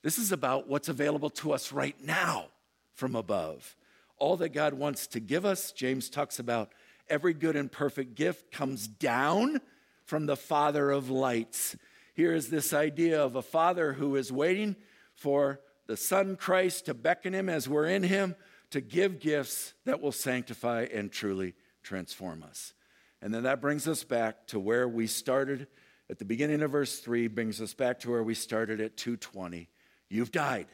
This 0.05 0.19
is 0.19 0.33
about 0.33 0.69
what's 0.69 0.91
available 0.91 1.31
to 1.31 1.55
us 1.55 1.73
right 1.73 1.97
now 2.05 2.49
from 2.93 3.17
above. 3.17 3.75
All 4.19 4.37
that 4.37 4.51
God 4.51 4.75
wants 4.75 5.07
to 5.09 5.19
give 5.19 5.47
us, 5.47 5.73
James 5.73 6.11
talks 6.11 6.39
about 6.39 6.73
every 7.09 7.33
good 7.33 7.57
and 7.57 7.73
perfect 7.73 8.15
gift 8.15 8.53
comes 8.53 8.87
down 8.87 9.63
from 10.05 10.27
the 10.27 10.37
Father 10.37 10.91
of 10.91 11.09
lights. 11.09 11.75
Here 12.13 12.35
is 12.35 12.51
this 12.51 12.75
idea 12.75 13.19
of 13.19 13.35
a 13.35 13.41
father 13.41 13.95
who 13.95 14.15
is 14.17 14.31
waiting 14.31 14.77
for 15.15 15.61
the 15.87 15.97
Son 15.97 16.37
Christ 16.37 16.85
to 16.85 16.93
beckon 16.93 17.33
him 17.33 17.49
as 17.49 17.67
we're 17.67 17.87
in 17.87 18.03
him 18.03 18.37
to 18.73 18.83
give 18.83 19.21
gifts 19.21 19.73
that 19.87 20.03
will 20.03 20.13
sanctify 20.13 20.87
and 20.93 21.11
truly 21.11 21.55
transform 21.83 22.43
us. 22.43 22.75
And 23.23 23.33
then 23.33 23.45
that 23.45 23.63
brings 23.63 23.89
us 23.89 24.05
back 24.05 24.49
to 24.49 24.61
where 24.61 24.87
we 24.87 25.07
started 25.07 25.67
at 26.11 26.19
the 26.19 26.27
beginning 26.27 26.61
of 26.61 26.73
verse 26.73 27.01
3, 27.01 27.29
brings 27.29 27.63
us 27.63 27.73
back 27.73 28.01
to 28.01 28.11
where 28.11 28.23
we 28.23 28.35
started 28.35 28.83
at 28.83 28.99
220. 28.99 29.71
You've 30.09 30.33
died. 30.33 30.67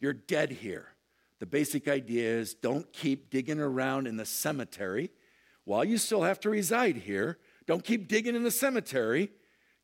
You're 0.00 0.12
dead 0.12 0.50
here. 0.50 0.88
The 1.38 1.46
basic 1.46 1.88
idea 1.88 2.38
is 2.38 2.54
don't 2.54 2.92
keep 2.92 3.30
digging 3.30 3.60
around 3.60 4.06
in 4.06 4.16
the 4.16 4.24
cemetery 4.24 5.10
while 5.64 5.84
you 5.84 5.98
still 5.98 6.22
have 6.22 6.40
to 6.40 6.50
reside 6.50 6.96
here. 6.96 7.38
Don't 7.66 7.84
keep 7.84 8.08
digging 8.08 8.34
in 8.34 8.42
the 8.42 8.50
cemetery 8.50 9.30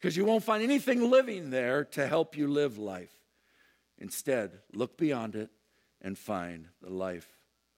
because 0.00 0.16
you 0.16 0.24
won't 0.24 0.44
find 0.44 0.62
anything 0.62 1.10
living 1.10 1.50
there 1.50 1.84
to 1.84 2.06
help 2.06 2.36
you 2.36 2.48
live 2.48 2.78
life. 2.78 3.14
Instead, 3.98 4.60
look 4.72 4.96
beyond 4.96 5.36
it 5.36 5.50
and 6.02 6.18
find 6.18 6.68
the 6.82 6.90
life 6.90 7.28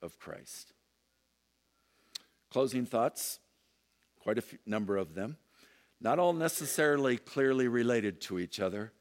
of 0.02 0.18
Christ. 0.18 0.72
Closing 2.50 2.86
thoughts, 2.86 3.38
quite 4.20 4.38
a 4.38 4.42
few, 4.42 4.58
number 4.64 4.96
of 4.96 5.14
them, 5.14 5.36
not 6.00 6.18
all 6.18 6.32
necessarily 6.32 7.16
clearly 7.16 7.68
related 7.68 8.20
to 8.22 8.38
each 8.38 8.60
other, 8.60 8.92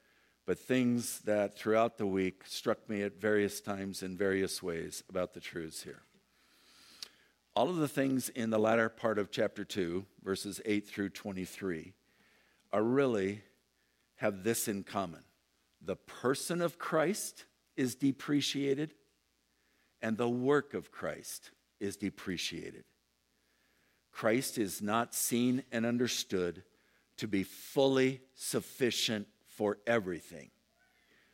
but 0.45 0.60
things 0.60 1.19
that 1.21 1.58
throughout 1.58 1.97
the 1.97 2.05
week 2.05 2.43
struck 2.45 2.88
me 2.88 3.01
at 3.01 3.19
various 3.19 3.62
times 3.62 4.03
in 4.03 4.15
various 4.15 4.62
ways 4.62 5.03
about 5.10 5.34
the 5.34 5.39
truths 5.39 5.84
here. 5.84 6.03
All 7.55 7.69
of 7.69 7.77
the 7.77 7.88
things 7.88 8.29
in 8.29 8.49
the 8.49 8.60
latter 8.60 8.89
part 8.89 9.17
of 9.17 9.31
chapter 9.31 9.63
2, 9.63 10.05
verses 10.23 10.62
8 10.65 10.88
through 10.88 11.10
23, 11.10 11.93
are 12.71 12.84
really 12.84 13.41
have 14.17 14.43
this 14.43 14.67
in 14.67 14.84
common. 14.84 15.23
The 15.81 15.95
person 15.95 16.62
of 16.62 16.77
Christ 16.77 17.45
is 17.75 17.95
depreciated, 17.95 18.93
and 20.01 20.17
the 20.17 20.29
work 20.29 20.73
of 20.73 20.91
Christ 20.91 21.51
is 21.79 21.95
depreciated. 21.97 22.84
Christ 24.12 24.58
is 24.58 24.81
not 24.81 25.13
seen 25.13 25.63
and 25.71 25.86
understood 25.86 26.63
to 27.17 27.27
be 27.27 27.43
fully 27.43 28.21
sufficient 28.34 29.27
for 29.55 29.77
everything. 29.87 30.49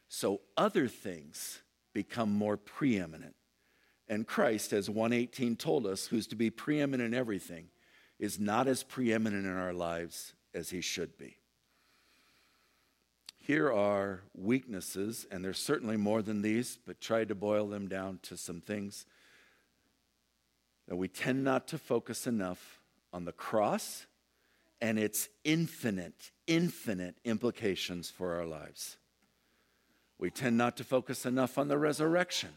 So 0.08 0.42
other 0.58 0.88
things 0.88 1.60
become 1.94 2.32
more 2.32 2.58
preeminent. 2.58 3.36
And 4.08 4.28
Christ, 4.28 4.74
as 4.74 4.90
118 4.90 5.56
told 5.56 5.86
us, 5.88 6.08
who's 6.08 6.28
to 6.28 6.36
be 6.36 6.50
preeminent 6.50 7.14
in 7.14 7.20
everything, 7.20 7.68
is 8.20 8.40
not 8.40 8.68
as 8.68 8.84
preeminent 8.84 9.46
in 9.46 9.58
our 9.58 9.74
lives 9.74 10.34
as 10.54 10.70
he 10.70 10.82
should 10.82 11.18
be. 11.18 11.38
Here 13.38 13.72
are 13.72 14.22
weaknesses, 14.36 15.26
and 15.32 15.44
there's 15.44 15.58
certainly 15.58 15.98
more 15.98 16.22
than 16.22 16.42
these, 16.42 16.78
but 16.86 17.02
tried 17.02 17.30
to 17.30 17.36
boil 17.36 17.68
them 17.68 17.88
down 17.88 18.20
to 18.24 18.38
some 18.38 18.62
things 18.62 19.06
that 20.88 20.96
we 20.96 21.08
tend 21.08 21.44
not 21.44 21.68
to 21.70 21.78
focus 21.78 22.28
enough 22.28 22.82
on 23.14 23.26
the 23.26 23.32
cross 23.32 24.06
and 24.82 24.98
its 24.98 25.30
infinite, 25.44 26.32
infinite 26.48 27.16
implications 27.24 28.10
for 28.10 28.36
our 28.36 28.46
lives. 28.46 28.98
We 30.18 30.32
tend 30.32 30.58
not 30.58 30.78
to 30.78 30.84
focus 30.84 31.26
enough 31.26 31.58
on 31.58 31.68
the 31.68 31.78
resurrection 31.78 32.50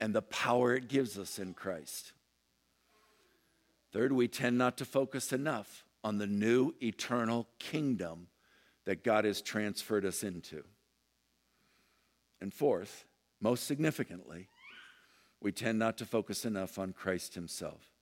and 0.00 0.14
the 0.14 0.22
power 0.22 0.74
it 0.74 0.88
gives 0.88 1.18
us 1.18 1.38
in 1.38 1.54
Christ. 1.54 2.12
Third, 3.92 4.12
we 4.12 4.28
tend 4.28 4.58
not 4.58 4.76
to 4.78 4.84
focus 4.84 5.32
enough 5.32 5.84
on 6.02 6.18
the 6.18 6.26
new 6.26 6.74
eternal 6.82 7.48
kingdom 7.58 8.28
that 8.84 9.04
God 9.04 9.24
has 9.24 9.42
transferred 9.42 10.04
us 10.04 10.22
into. 10.22 10.64
And 12.40 12.52
fourth, 12.52 13.04
most 13.40 13.66
significantly, 13.66 14.48
we 15.40 15.52
tend 15.52 15.78
not 15.78 15.98
to 15.98 16.06
focus 16.06 16.44
enough 16.44 16.78
on 16.78 16.92
Christ 16.92 17.34
Himself. 17.34 17.95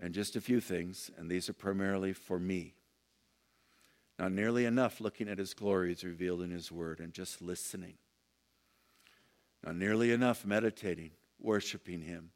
And 0.00 0.12
just 0.12 0.36
a 0.36 0.40
few 0.40 0.60
things, 0.60 1.10
and 1.16 1.30
these 1.30 1.48
are 1.48 1.54
primarily 1.54 2.12
for 2.12 2.38
me. 2.38 2.74
Not 4.18 4.32
nearly 4.32 4.64
enough 4.64 5.00
looking 5.00 5.28
at 5.28 5.38
His 5.38 5.54
glory 5.54 5.94
glories 5.94 6.04
revealed 6.04 6.42
in 6.42 6.50
His 6.50 6.70
Word 6.70 7.00
and 7.00 7.12
just 7.12 7.40
listening. 7.40 7.94
Not 9.64 9.76
nearly 9.76 10.12
enough 10.12 10.44
meditating, 10.44 11.12
worshiping 11.40 12.02
Him, 12.02 12.30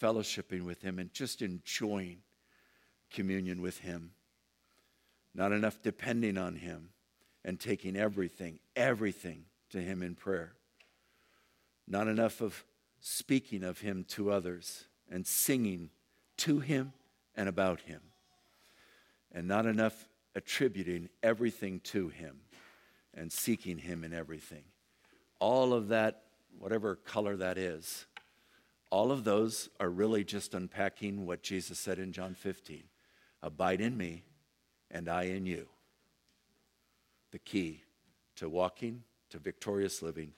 fellowshipping 0.00 0.62
with 0.62 0.82
Him, 0.82 0.98
and 0.98 1.12
just 1.12 1.42
enjoying 1.42 2.18
communion 3.10 3.60
with 3.60 3.78
Him. 3.78 4.12
Not 5.34 5.52
enough 5.52 5.82
depending 5.82 6.38
on 6.38 6.56
Him 6.56 6.90
and 7.44 7.58
taking 7.58 7.96
everything, 7.96 8.60
everything 8.76 9.44
to 9.70 9.80
Him 9.80 10.02
in 10.02 10.14
prayer. 10.14 10.54
Not 11.86 12.06
enough 12.06 12.40
of 12.40 12.64
speaking 13.00 13.64
of 13.64 13.80
him 13.80 14.04
to 14.04 14.30
others 14.30 14.84
and 15.10 15.26
singing 15.26 15.90
to 16.36 16.60
him 16.60 16.92
and 17.34 17.48
about 17.48 17.82
him. 17.82 18.00
And 19.32 19.46
not 19.46 19.66
enough 19.66 20.08
attributing 20.34 21.08
everything 21.22 21.80
to 21.80 22.08
him 22.08 22.40
and 23.14 23.32
seeking 23.32 23.78
him 23.78 24.04
in 24.04 24.12
everything. 24.12 24.64
All 25.38 25.72
of 25.72 25.88
that, 25.88 26.22
whatever 26.58 26.96
color 26.96 27.36
that 27.36 27.58
is, 27.58 28.06
All 28.90 29.12
of 29.12 29.22
those 29.22 29.68
are 29.78 29.88
really 29.88 30.24
just 30.24 30.52
unpacking 30.52 31.24
what 31.24 31.42
Jesus 31.42 31.78
said 31.78 31.98
in 31.98 32.12
John 32.12 32.34
15 32.34 32.82
Abide 33.42 33.80
in 33.80 33.96
me, 33.96 34.24
and 34.90 35.08
I 35.08 35.22
in 35.24 35.46
you. 35.46 35.68
The 37.30 37.38
key 37.38 37.84
to 38.36 38.48
walking, 38.48 39.04
to 39.30 39.38
victorious 39.38 40.02
living, 40.02 40.32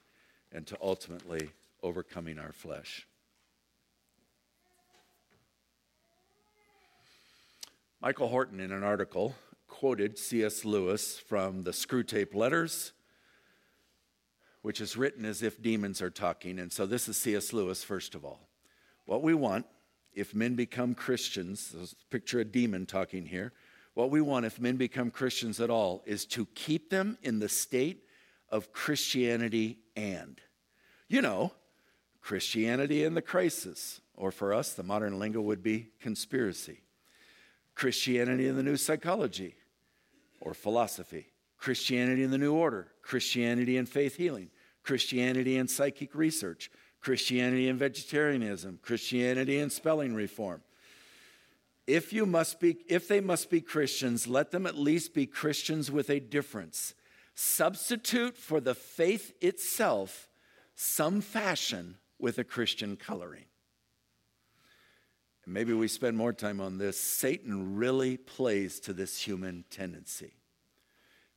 and 0.52 0.66
to 0.66 0.76
ultimately 0.80 1.50
overcoming 1.82 2.38
our 2.38 2.52
flesh. 2.52 3.08
Michael 8.02 8.26
Horton, 8.26 8.58
in 8.58 8.72
an 8.72 8.82
article, 8.82 9.36
quoted 9.68 10.18
C.S. 10.18 10.64
Lewis 10.64 11.20
from 11.20 11.62
the 11.62 11.70
Screwtape 11.70 12.34
Letters, 12.34 12.90
which 14.62 14.80
is 14.80 14.96
written 14.96 15.24
as 15.24 15.40
if 15.40 15.62
demons 15.62 16.02
are 16.02 16.10
talking. 16.10 16.58
And 16.58 16.72
so 16.72 16.84
this 16.84 17.06
is 17.06 17.16
C.S. 17.16 17.52
Lewis, 17.52 17.84
first 17.84 18.16
of 18.16 18.24
all. 18.24 18.48
What 19.04 19.22
we 19.22 19.34
want, 19.34 19.66
if 20.12 20.34
men 20.34 20.56
become 20.56 20.96
Christians, 20.96 21.94
picture 22.10 22.40
a 22.40 22.44
demon 22.44 22.86
talking 22.86 23.24
here. 23.24 23.52
What 23.94 24.10
we 24.10 24.20
want, 24.20 24.46
if 24.46 24.58
men 24.58 24.76
become 24.76 25.12
Christians 25.12 25.60
at 25.60 25.70
all, 25.70 26.02
is 26.04 26.26
to 26.26 26.46
keep 26.56 26.90
them 26.90 27.18
in 27.22 27.38
the 27.38 27.48
state 27.48 28.02
of 28.50 28.72
Christianity 28.72 29.78
and. 29.94 30.40
You 31.06 31.22
know, 31.22 31.52
Christianity 32.20 33.04
in 33.04 33.14
the 33.14 33.22
crisis, 33.22 34.00
or 34.16 34.32
for 34.32 34.52
us, 34.52 34.72
the 34.72 34.82
modern 34.82 35.20
lingo 35.20 35.40
would 35.40 35.62
be 35.62 35.90
conspiracy. 36.00 36.80
Christianity 37.74 38.48
in 38.48 38.56
the 38.56 38.62
New 38.62 38.76
Psychology 38.76 39.54
or 40.40 40.54
philosophy, 40.54 41.26
Christianity 41.58 42.22
in 42.22 42.30
the 42.30 42.38
New 42.38 42.54
Order, 42.54 42.88
Christianity 43.02 43.76
in 43.76 43.86
faith 43.86 44.16
healing, 44.16 44.50
Christianity 44.82 45.56
in 45.56 45.68
psychic 45.68 46.14
research, 46.14 46.70
Christianity 47.00 47.68
in 47.68 47.78
vegetarianism, 47.78 48.78
Christianity 48.82 49.58
in 49.58 49.70
spelling 49.70 50.14
reform. 50.14 50.62
If 51.86 52.12
you 52.12 52.26
must 52.26 52.60
be 52.60 52.78
if 52.88 53.08
they 53.08 53.20
must 53.20 53.50
be 53.50 53.60
Christians, 53.60 54.28
let 54.28 54.50
them 54.50 54.66
at 54.66 54.76
least 54.76 55.14
be 55.14 55.26
Christians 55.26 55.90
with 55.90 56.10
a 56.10 56.20
difference. 56.20 56.94
Substitute 57.34 58.36
for 58.36 58.60
the 58.60 58.74
faith 58.74 59.32
itself 59.40 60.28
some 60.74 61.20
fashion 61.20 61.96
with 62.18 62.38
a 62.38 62.44
Christian 62.44 62.96
coloring 62.96 63.46
maybe 65.46 65.72
we 65.72 65.88
spend 65.88 66.16
more 66.16 66.32
time 66.32 66.60
on 66.60 66.78
this, 66.78 66.98
Satan 66.98 67.76
really 67.76 68.16
plays 68.16 68.80
to 68.80 68.92
this 68.92 69.20
human 69.20 69.64
tendency, 69.70 70.34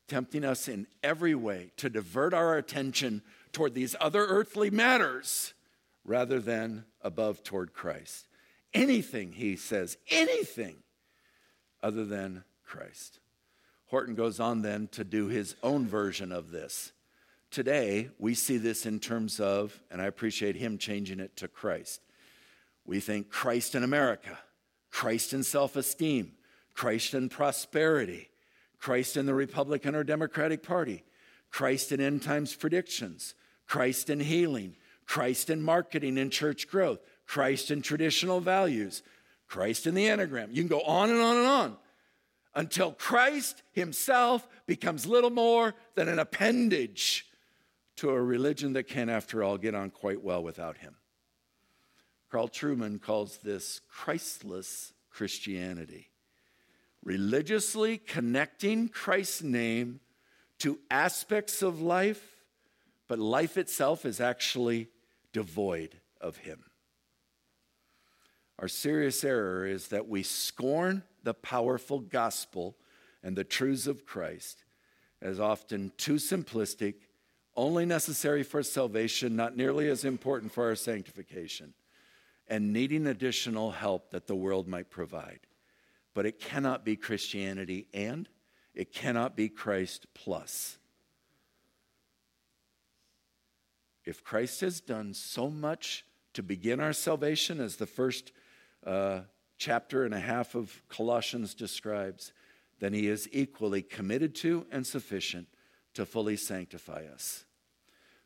tempting 0.08 0.46
us 0.46 0.68
in 0.68 0.88
every 1.04 1.36
way 1.36 1.72
to 1.78 1.90
divert 1.90 2.34
our 2.34 2.58
attention 2.58 3.22
toward 3.52 3.74
these 3.74 3.96
other 4.00 4.26
earthly 4.26 4.70
matters 4.70 5.54
rather 6.04 6.40
than 6.40 6.86
above 7.02 7.44
toward 7.44 7.74
Christ. 7.74 8.28
Anything, 8.74 9.32
he 9.32 9.56
says, 9.56 9.98
anything 10.10 10.78
other 11.82 12.06
than 12.06 12.44
Christ. 12.64 13.20
Horton 13.88 14.16
goes 14.16 14.40
on 14.40 14.62
then 14.62 14.88
to 14.90 15.04
do 15.04 15.28
his 15.28 15.56
own 15.64 15.88
version 15.88 16.32
of 16.32 16.52
this. 16.52 16.92
Today, 17.52 18.10
we 18.20 18.34
see 18.34 18.58
this 18.58 18.86
in 18.86 19.00
terms 19.00 19.40
of, 19.40 19.80
and 19.90 20.02
I 20.02 20.06
appreciate 20.06 20.58
him 20.58 20.78
changing 20.78 21.20
it 21.20 21.38
to 21.38 21.48
Christ. 21.48 22.02
We 22.86 23.00
think 23.00 23.30
Christ 23.30 23.76
in 23.76 23.84
America, 23.84 24.38
Christ 24.92 25.34
in 25.34 25.44
self 25.44 25.76
esteem, 25.76 26.34
Christ 26.74 27.14
in 27.14 27.30
prosperity, 27.30 28.30
Christ 28.78 29.18
in 29.18 29.26
the 29.26 29.34
Republican 29.34 29.96
or 29.96 30.04
Democratic 30.04 30.62
Party, 30.62 31.04
Christ 31.50 31.92
in 31.92 32.00
end 32.00 32.22
times 32.22 32.56
predictions, 32.56 33.34
Christ 33.66 34.10
in 34.10 34.20
healing, 34.20 34.76
Christ 35.06 35.50
in 35.50 35.62
marketing 35.62 36.18
and 36.18 36.32
church 36.32 36.68
growth, 36.68 37.00
Christ 37.26 37.72
in 37.72 37.82
traditional 37.82 38.40
values, 38.40 39.04
Christ 39.48 39.88
in 39.88 39.96
the 39.96 40.06
Enneagram. 40.06 40.50
You 40.50 40.62
can 40.62 40.68
go 40.68 40.82
on 40.82 41.10
and 41.10 41.20
on 41.20 41.38
and 41.38 41.48
on 41.48 41.78
until 42.56 42.92
Christ 42.92 43.64
himself 43.72 44.48
becomes 44.66 45.06
little 45.06 45.30
more 45.30 45.74
than 45.96 46.08
an 46.08 46.20
appendage 46.20 47.26
to 47.98 48.10
a 48.10 48.22
religion 48.22 48.74
that 48.74 48.88
can, 48.88 49.10
after 49.10 49.44
all, 49.44 49.58
get 49.58 49.76
on 49.76 49.90
quite 49.90 50.24
well 50.24 50.44
without 50.44 50.78
him. 50.78 50.96
Carl 52.36 52.50
Trueman 52.50 53.02
calls 53.02 53.38
this 53.38 53.80
Christless 53.88 54.92
Christianity. 55.10 56.10
Religiously 57.02 57.98
connecting 57.98 58.90
Christ's 58.90 59.42
name 59.42 60.02
to 60.60 60.78
aspects 60.92 61.62
of 61.62 61.80
life, 61.80 62.42
but 63.08 63.20
life 63.20 63.56
itself 63.56 64.06
is 64.06 64.20
actually 64.20 64.90
devoid 65.32 65.96
of 66.20 66.36
Him. 66.36 66.66
Our 68.60 68.68
serious 68.68 69.24
error 69.24 69.66
is 69.66 69.88
that 69.88 70.10
we 70.10 70.22
scorn 70.22 71.04
the 71.24 71.34
powerful 71.34 72.02
gospel 72.02 72.76
and 73.24 73.38
the 73.38 73.46
truths 73.46 73.88
of 73.88 74.06
Christ 74.06 74.66
as 75.22 75.40
often 75.40 75.94
too 75.96 76.16
simplistic, 76.16 76.96
only 77.56 77.86
necessary 77.86 78.44
for 78.44 78.62
salvation, 78.62 79.38
not 79.38 79.56
nearly 79.56 79.88
as 79.88 80.04
important 80.04 80.52
for 80.52 80.66
our 80.66 80.76
sanctification 80.76 81.74
and 82.48 82.72
needing 82.72 83.08
additional 83.08 83.72
help 83.72 84.12
that 84.12 84.28
the 84.28 84.36
world 84.36 84.68
might 84.68 84.90
provide. 84.90 85.40
But 86.14 86.26
it 86.26 86.40
cannot 86.40 86.86
be 86.86 86.96
Christianity 86.96 87.88
and 87.94 88.30
it 88.74 88.94
cannot 88.94 89.36
be 89.36 89.50
Christ 89.50 90.06
plus. 90.14 90.78
If 94.04 94.24
Christ 94.24 94.62
has 94.62 94.82
done 94.82 95.14
so 95.14 95.50
much 95.50 96.06
to 96.34 96.44
begin 96.44 96.80
our 96.80 96.94
salvation, 96.94 97.60
as 97.60 97.78
the 97.78 97.88
first 97.88 98.32
uh, 98.86 99.22
chapter 99.58 100.06
and 100.06 100.14
a 100.14 100.20
half 100.20 100.54
of 100.54 100.84
Colossians 100.90 101.56
describes, 101.56 102.32
then 102.80 102.94
he 102.94 103.08
is 103.08 103.28
equally 103.32 103.82
committed 103.82 104.36
to 104.36 104.68
and 104.72 104.86
sufficient 104.86 105.48
to 105.96 106.06
fully 106.06 106.38
sanctify 106.38 107.06
us. 107.12 107.46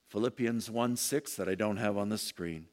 Philippians 0.07 0.69
1 0.69 0.95
6, 0.97 1.35
that 1.35 1.47
I 1.47 1.55
don't 1.55 1.77
have 1.77 1.95
on 1.95 2.09
the 2.09 2.17
screen 2.17 2.65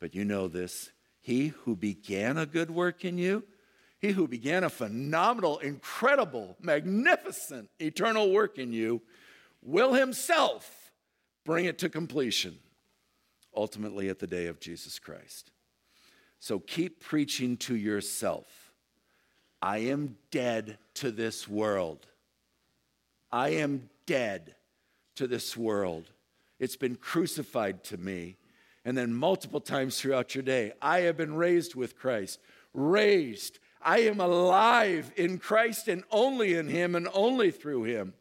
but 0.00 0.14
you 0.14 0.24
know 0.24 0.48
this 0.48 0.90
He 1.20 1.48
who 1.48 1.76
began 1.76 2.38
a 2.38 2.46
good 2.46 2.70
work 2.70 3.04
in 3.04 3.18
you, 3.18 3.44
he 3.98 4.12
who 4.12 4.28
began 4.28 4.64
a 4.64 4.70
phenomenal, 4.70 5.58
incredible, 5.58 6.56
magnificent, 6.60 7.70
eternal 7.78 8.30
work 8.30 8.58
in 8.58 8.72
you, 8.72 9.02
will 9.62 9.94
himself 9.94 10.92
bring 11.44 11.64
it 11.64 11.78
to 11.78 11.88
completion, 11.88 12.58
ultimately 13.54 14.08
at 14.08 14.18
the 14.18 14.26
day 14.26 14.46
of 14.46 14.60
Jesus 14.60 14.98
Christ. 14.98 15.50
So 16.38 16.58
keep 16.58 17.00
preaching 17.00 17.56
to 17.58 17.74
yourself. 17.74 18.72
I 19.62 19.78
am 19.78 20.16
dead 20.30 20.78
to 20.94 21.10
this 21.10 21.48
world. 21.48 22.06
I 23.32 23.50
am 23.50 23.88
dead 24.06 24.54
to 25.16 25.26
this 25.26 25.56
world. 25.56 26.10
It's 26.58 26.76
been 26.76 26.96
crucified 26.96 27.82
to 27.84 27.96
me 27.96 28.36
and 28.86 28.96
then 28.96 29.12
multiple 29.12 29.60
times 29.60 30.00
throughout 30.00 30.36
your 30.36 30.44
day. 30.44 30.72
I 30.80 31.00
have 31.00 31.16
been 31.16 31.34
raised 31.34 31.74
with 31.74 31.98
Christ, 31.98 32.38
raised. 32.72 33.58
I 33.82 33.98
am 34.02 34.20
alive 34.20 35.10
in 35.16 35.38
Christ 35.38 35.88
and 35.88 36.04
only 36.12 36.54
in 36.54 36.68
Him 36.68 36.94
and 36.94 37.08
only 37.12 37.50
through 37.50 37.82
Him. 37.82 38.14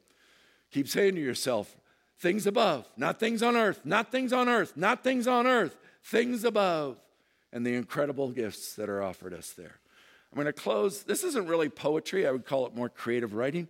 Keep 0.72 0.88
saying 0.88 1.16
to 1.16 1.22
yourself, 1.22 1.78
things 2.18 2.48
above, 2.48 2.90
not 2.98 3.20
things 3.20 3.44
on 3.44 3.56
earth, 3.56 3.82
not 3.86 4.12
things 4.12 4.34
on 4.34 4.50
earth, 4.50 4.76
not 4.76 5.04
things 5.04 5.28
on 5.28 5.46
earth, 5.46 5.78
things 6.04 6.44
above, 6.44 7.00
and 7.54 7.64
the 7.64 7.76
incredible 7.76 8.32
gifts 8.32 8.74
that 8.74 8.90
are 8.90 9.04
offered 9.04 9.36
us 9.36 9.52
there. 9.52 9.80
I'm 10.32 10.36
going 10.36 10.48
to 10.48 10.54
close. 10.54 11.04
This 11.04 11.24
isn't 11.24 11.48
really 11.48 11.70
poetry, 11.70 12.26
I 12.26 12.32
would 12.32 12.46
call 12.46 12.66
it 12.66 12.74
more 12.74 12.90
creative 12.90 13.36
writing. 13.36 13.68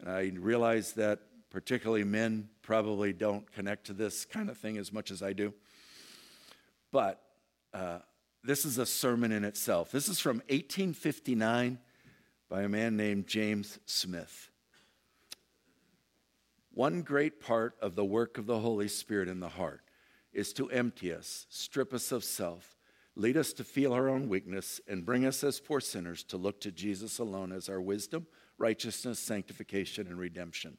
And 0.00 0.10
I 0.10 0.32
realize 0.40 0.94
that 0.94 1.20
particularly 1.50 2.02
men 2.02 2.48
probably 2.62 3.12
don't 3.12 3.50
connect 3.52 3.86
to 3.86 3.92
this 3.92 4.24
kind 4.24 4.50
of 4.50 4.58
thing 4.58 4.76
as 4.76 4.92
much 4.92 5.12
as 5.12 5.22
I 5.22 5.32
do. 5.32 5.54
But 6.92 7.20
uh, 7.72 7.98
this 8.44 8.64
is 8.64 8.78
a 8.78 8.86
sermon 8.86 9.32
in 9.32 9.44
itself. 9.44 9.90
This 9.90 10.08
is 10.08 10.20
from 10.20 10.36
1859 10.48 11.78
by 12.48 12.62
a 12.62 12.68
man 12.68 12.96
named 12.96 13.26
James 13.26 13.78
Smith. 13.86 14.50
One 16.74 17.02
great 17.02 17.40
part 17.40 17.74
of 17.80 17.96
the 17.96 18.04
work 18.04 18.38
of 18.38 18.46
the 18.46 18.60
Holy 18.60 18.88
Spirit 18.88 19.28
in 19.28 19.40
the 19.40 19.48
heart 19.48 19.82
is 20.32 20.52
to 20.54 20.70
empty 20.70 21.12
us, 21.12 21.46
strip 21.50 21.92
us 21.92 22.12
of 22.12 22.24
self, 22.24 22.76
lead 23.14 23.36
us 23.36 23.52
to 23.54 23.64
feel 23.64 23.92
our 23.92 24.08
own 24.08 24.28
weakness, 24.28 24.80
and 24.88 25.04
bring 25.04 25.26
us 25.26 25.44
as 25.44 25.60
poor 25.60 25.80
sinners 25.80 26.22
to 26.24 26.36
look 26.36 26.60
to 26.60 26.72
Jesus 26.72 27.18
alone 27.18 27.52
as 27.52 27.68
our 27.68 27.80
wisdom, 27.80 28.26
righteousness, 28.56 29.18
sanctification, 29.18 30.06
and 30.06 30.18
redemption. 30.18 30.78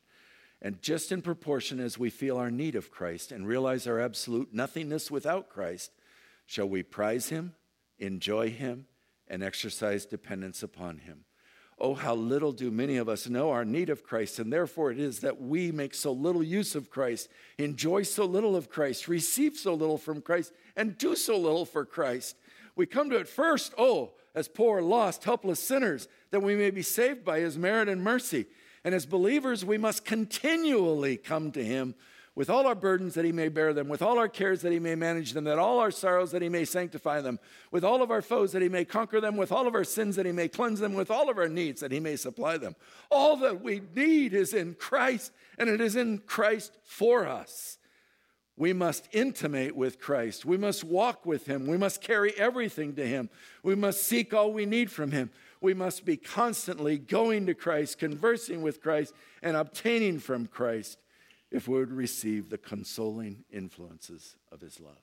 And 0.62 0.82
just 0.82 1.12
in 1.12 1.22
proportion 1.22 1.80
as 1.80 1.98
we 1.98 2.10
feel 2.10 2.38
our 2.38 2.50
need 2.50 2.76
of 2.76 2.90
Christ 2.90 3.32
and 3.32 3.48
realize 3.48 3.86
our 3.86 4.00
absolute 4.00 4.54
nothingness 4.54 5.12
without 5.12 5.50
Christ, 5.50 5.92
Shall 6.46 6.68
we 6.68 6.84
prize 6.84 7.30
him, 7.30 7.56
enjoy 8.00 8.50
him, 8.50 8.86
and 9.28 9.44
exercise 9.44 10.06
dependence 10.06 10.64
upon 10.64 11.00
him? 11.00 11.26
Oh, 11.80 11.96
how 11.96 12.14
little 12.16 12.52
do 12.52 12.70
many 12.70 12.98
of 12.98 13.10
us 13.10 13.28
know 13.28 13.50
our 13.50 13.66
need 13.66 13.90
of 13.90 14.04
Christ, 14.04 14.40
and 14.40 14.54
therefore 14.54 14.92
it 14.92 15.00
is 15.00 15.20
that 15.20 15.42
we 15.42 15.72
make 15.72 15.94
so 15.94 16.12
little 16.12 16.44
use 16.44 16.76
of 16.76 16.90
Christ, 16.90 17.30
enjoy 17.58 18.04
so 18.04 18.26
little 18.26 18.56
of 18.56 18.70
Christ, 18.70 19.08
receive 19.08 19.58
so 19.58 19.74
little 19.74 19.98
from 19.98 20.22
Christ, 20.22 20.54
and 20.76 20.98
do 20.98 21.16
so 21.16 21.38
little 21.38 21.66
for 21.66 21.86
Christ. 21.86 22.36
We 22.76 22.86
come 22.86 23.10
to 23.10 23.18
it 23.18 23.28
first, 23.28 23.74
oh, 23.78 24.14
as 24.36 24.48
poor, 24.48 24.82
lost, 24.82 25.24
helpless 25.24 25.60
sinners, 25.60 26.08
that 26.32 26.42
we 26.42 26.56
may 26.56 26.72
be 26.72 26.82
saved 26.82 27.26
by 27.26 27.40
his 27.40 27.58
merit 27.58 27.90
and 27.90 28.04
mercy. 28.04 28.46
And 28.84 28.94
as 28.94 29.06
believers, 29.06 29.64
we 29.64 29.78
must 29.78 30.06
continually 30.06 31.18
come 31.18 31.52
to 31.52 31.64
him 31.64 31.96
with 32.36 32.50
all 32.50 32.66
our 32.66 32.76
burdens 32.76 33.14
that 33.14 33.26
he 33.26 33.32
may 33.32 33.48
bear 33.48 33.74
them, 33.74 33.88
with 33.88 34.02
all 34.02 34.18
our 34.18 34.28
cares 34.28 34.62
that 34.62 34.72
he 34.72 34.80
may 34.80 34.96
manage 34.96 35.34
them, 35.34 35.44
that 35.44 35.60
all 35.60 35.80
our 35.80 35.92
sorrows 35.92 36.32
that 36.32 36.42
he 36.42 36.50
may 36.50 36.66
sanctify 36.66 37.22
them, 37.22 37.40
with 37.72 37.84
all 37.84 38.02
of 38.02 38.10
our 38.10 38.24
foes 38.24 38.52
that 38.54 38.62
he 38.62 38.70
may 38.70 38.84
conquer 38.84 39.22
them, 39.22 39.38
with 39.38 39.52
all 39.52 39.68
of 39.68 39.76
our 39.76 39.84
sins 39.84 40.16
that 40.16 40.26
he 40.26 40.32
may 40.32 40.48
cleanse 40.48 40.80
them, 40.80 40.94
with 40.94 41.12
all 41.12 41.30
of 41.30 41.38
our 41.38 41.48
needs 41.48 41.82
that 41.82 41.92
he 41.92 42.00
may 42.00 42.16
supply 42.16 42.58
them. 42.58 42.76
All 43.12 43.38
that 43.38 43.62
we 43.62 43.82
need 43.96 44.34
is 44.34 44.54
in 44.54 44.74
Christ, 44.74 45.32
and 45.60 45.70
it 45.70 45.80
is 45.80 45.96
in 45.96 46.20
Christ 46.20 46.76
for 46.84 47.28
us. 47.28 47.78
We 48.56 48.74
must 48.74 49.08
intimate 49.12 49.76
with 49.76 50.00
Christ. 50.00 50.46
We 50.46 50.58
must 50.58 50.84
walk 50.84 51.26
with 51.26 51.46
him. 51.46 51.68
We 51.68 51.78
must 51.78 52.02
carry 52.02 52.34
everything 52.38 52.96
to 52.96 53.06
him. 53.06 53.30
We 53.64 53.76
must 53.76 54.04
seek 54.04 54.34
all 54.34 54.54
we 54.54 54.66
need 54.66 54.92
from 54.92 55.12
him. 55.12 55.32
We 55.60 55.74
must 55.74 56.04
be 56.04 56.18
constantly 56.18 56.98
going 56.98 57.46
to 57.46 57.54
Christ, 57.54 57.98
conversing 58.00 58.62
with 58.62 58.82
Christ, 58.82 59.14
and 59.42 59.56
obtaining 59.56 60.20
from 60.20 60.48
Christ 60.48 60.98
if 61.54 61.68
we 61.68 61.78
would 61.78 61.94
receive 61.94 62.50
the 62.50 62.58
consoling 62.58 63.46
influences 63.52 64.36
of 64.52 64.60
his 64.60 64.80
love. 64.80 64.98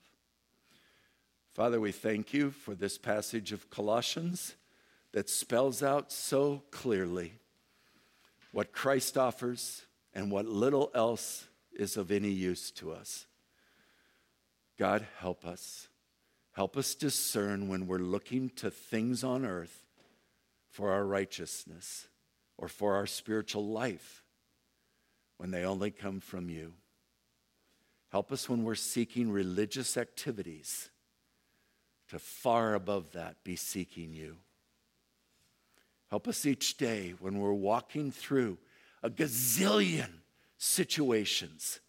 Father, 1.53 1.79
we 1.79 1.93
thank 1.93 2.33
you 2.33 2.51
for 2.51 2.75
this 2.75 2.97
passage 2.97 3.53
of 3.53 3.69
Colossians 3.69 4.55
that 5.13 5.29
spells 5.29 5.81
out 5.81 6.11
so 6.11 6.61
clearly 6.69 7.35
what 8.51 8.73
Christ 8.73 9.17
offers 9.17 9.85
and 10.13 10.29
what 10.29 10.45
little 10.45 10.91
else 10.93 11.47
is 11.71 11.95
of 11.95 12.11
any 12.11 12.29
use 12.29 12.69
to 12.71 12.91
us. 12.91 13.27
God, 14.77 15.07
help 15.19 15.45
us. 15.45 15.87
Help 16.51 16.75
us 16.75 16.95
discern 16.95 17.69
when 17.69 17.87
we're 17.87 17.97
looking 17.97 18.49
to 18.57 18.69
things 18.69 19.23
on 19.23 19.45
earth 19.45 19.85
for 20.69 20.91
our 20.91 21.05
righteousness 21.05 22.09
or 22.57 22.67
for 22.67 22.95
our 22.95 23.07
spiritual 23.07 23.65
life 23.65 24.20
when 25.41 25.49
they 25.49 25.65
only 25.65 25.89
come 25.89 26.19
from 26.19 26.51
you. 26.51 26.71
Help 28.11 28.31
us 28.31 28.47
when 28.47 28.63
we're 28.63 28.75
seeking 28.75 29.31
religious 29.31 29.97
activities 29.97 30.91
to 32.09 32.19
far 32.19 32.75
above 32.75 33.13
that 33.13 33.43
be 33.43 33.55
seeking 33.55 34.13
you. 34.13 34.37
Help 36.11 36.27
us 36.27 36.45
each 36.45 36.77
day 36.77 37.15
when 37.19 37.39
we're 37.39 37.51
walking 37.53 38.11
through 38.11 38.59
a 39.01 39.09
gazillion 39.09 40.11
situations, 40.59 41.79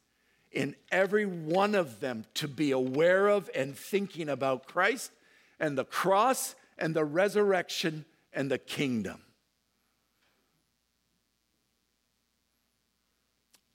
in 0.51 0.75
every 0.91 1.27
one 1.27 1.75
of 1.75 2.01
them 2.01 2.25
to 2.33 2.49
be 2.49 2.71
aware 2.71 3.29
of 3.29 3.51
and 3.55 3.77
thinking 3.77 4.31
about 4.31 4.67
Christ 4.67 5.13
and 5.61 5.77
the 5.77 5.85
cross 5.85 6.55
and 6.79 6.97
the 6.97 7.05
resurrection 7.05 8.07
and 8.33 8.51
the 8.51 8.57
kingdom. 8.57 9.21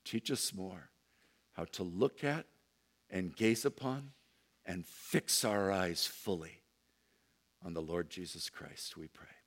Teach 0.08 0.30
us 0.30 0.54
more 0.54 0.88
how 1.52 1.64
to 1.72 1.82
look 1.82 2.24
at 2.24 2.46
and 3.10 3.36
gaze 3.36 3.66
upon 3.66 4.12
and 4.64 4.86
fix 4.86 5.44
our 5.44 5.70
eyes 5.70 6.06
fully 6.06 6.62
on 7.62 7.74
the 7.74 7.82
Lord 7.82 8.08
Jesus 8.08 8.48
Christ, 8.48 8.96
we 8.96 9.08
pray. 9.08 9.37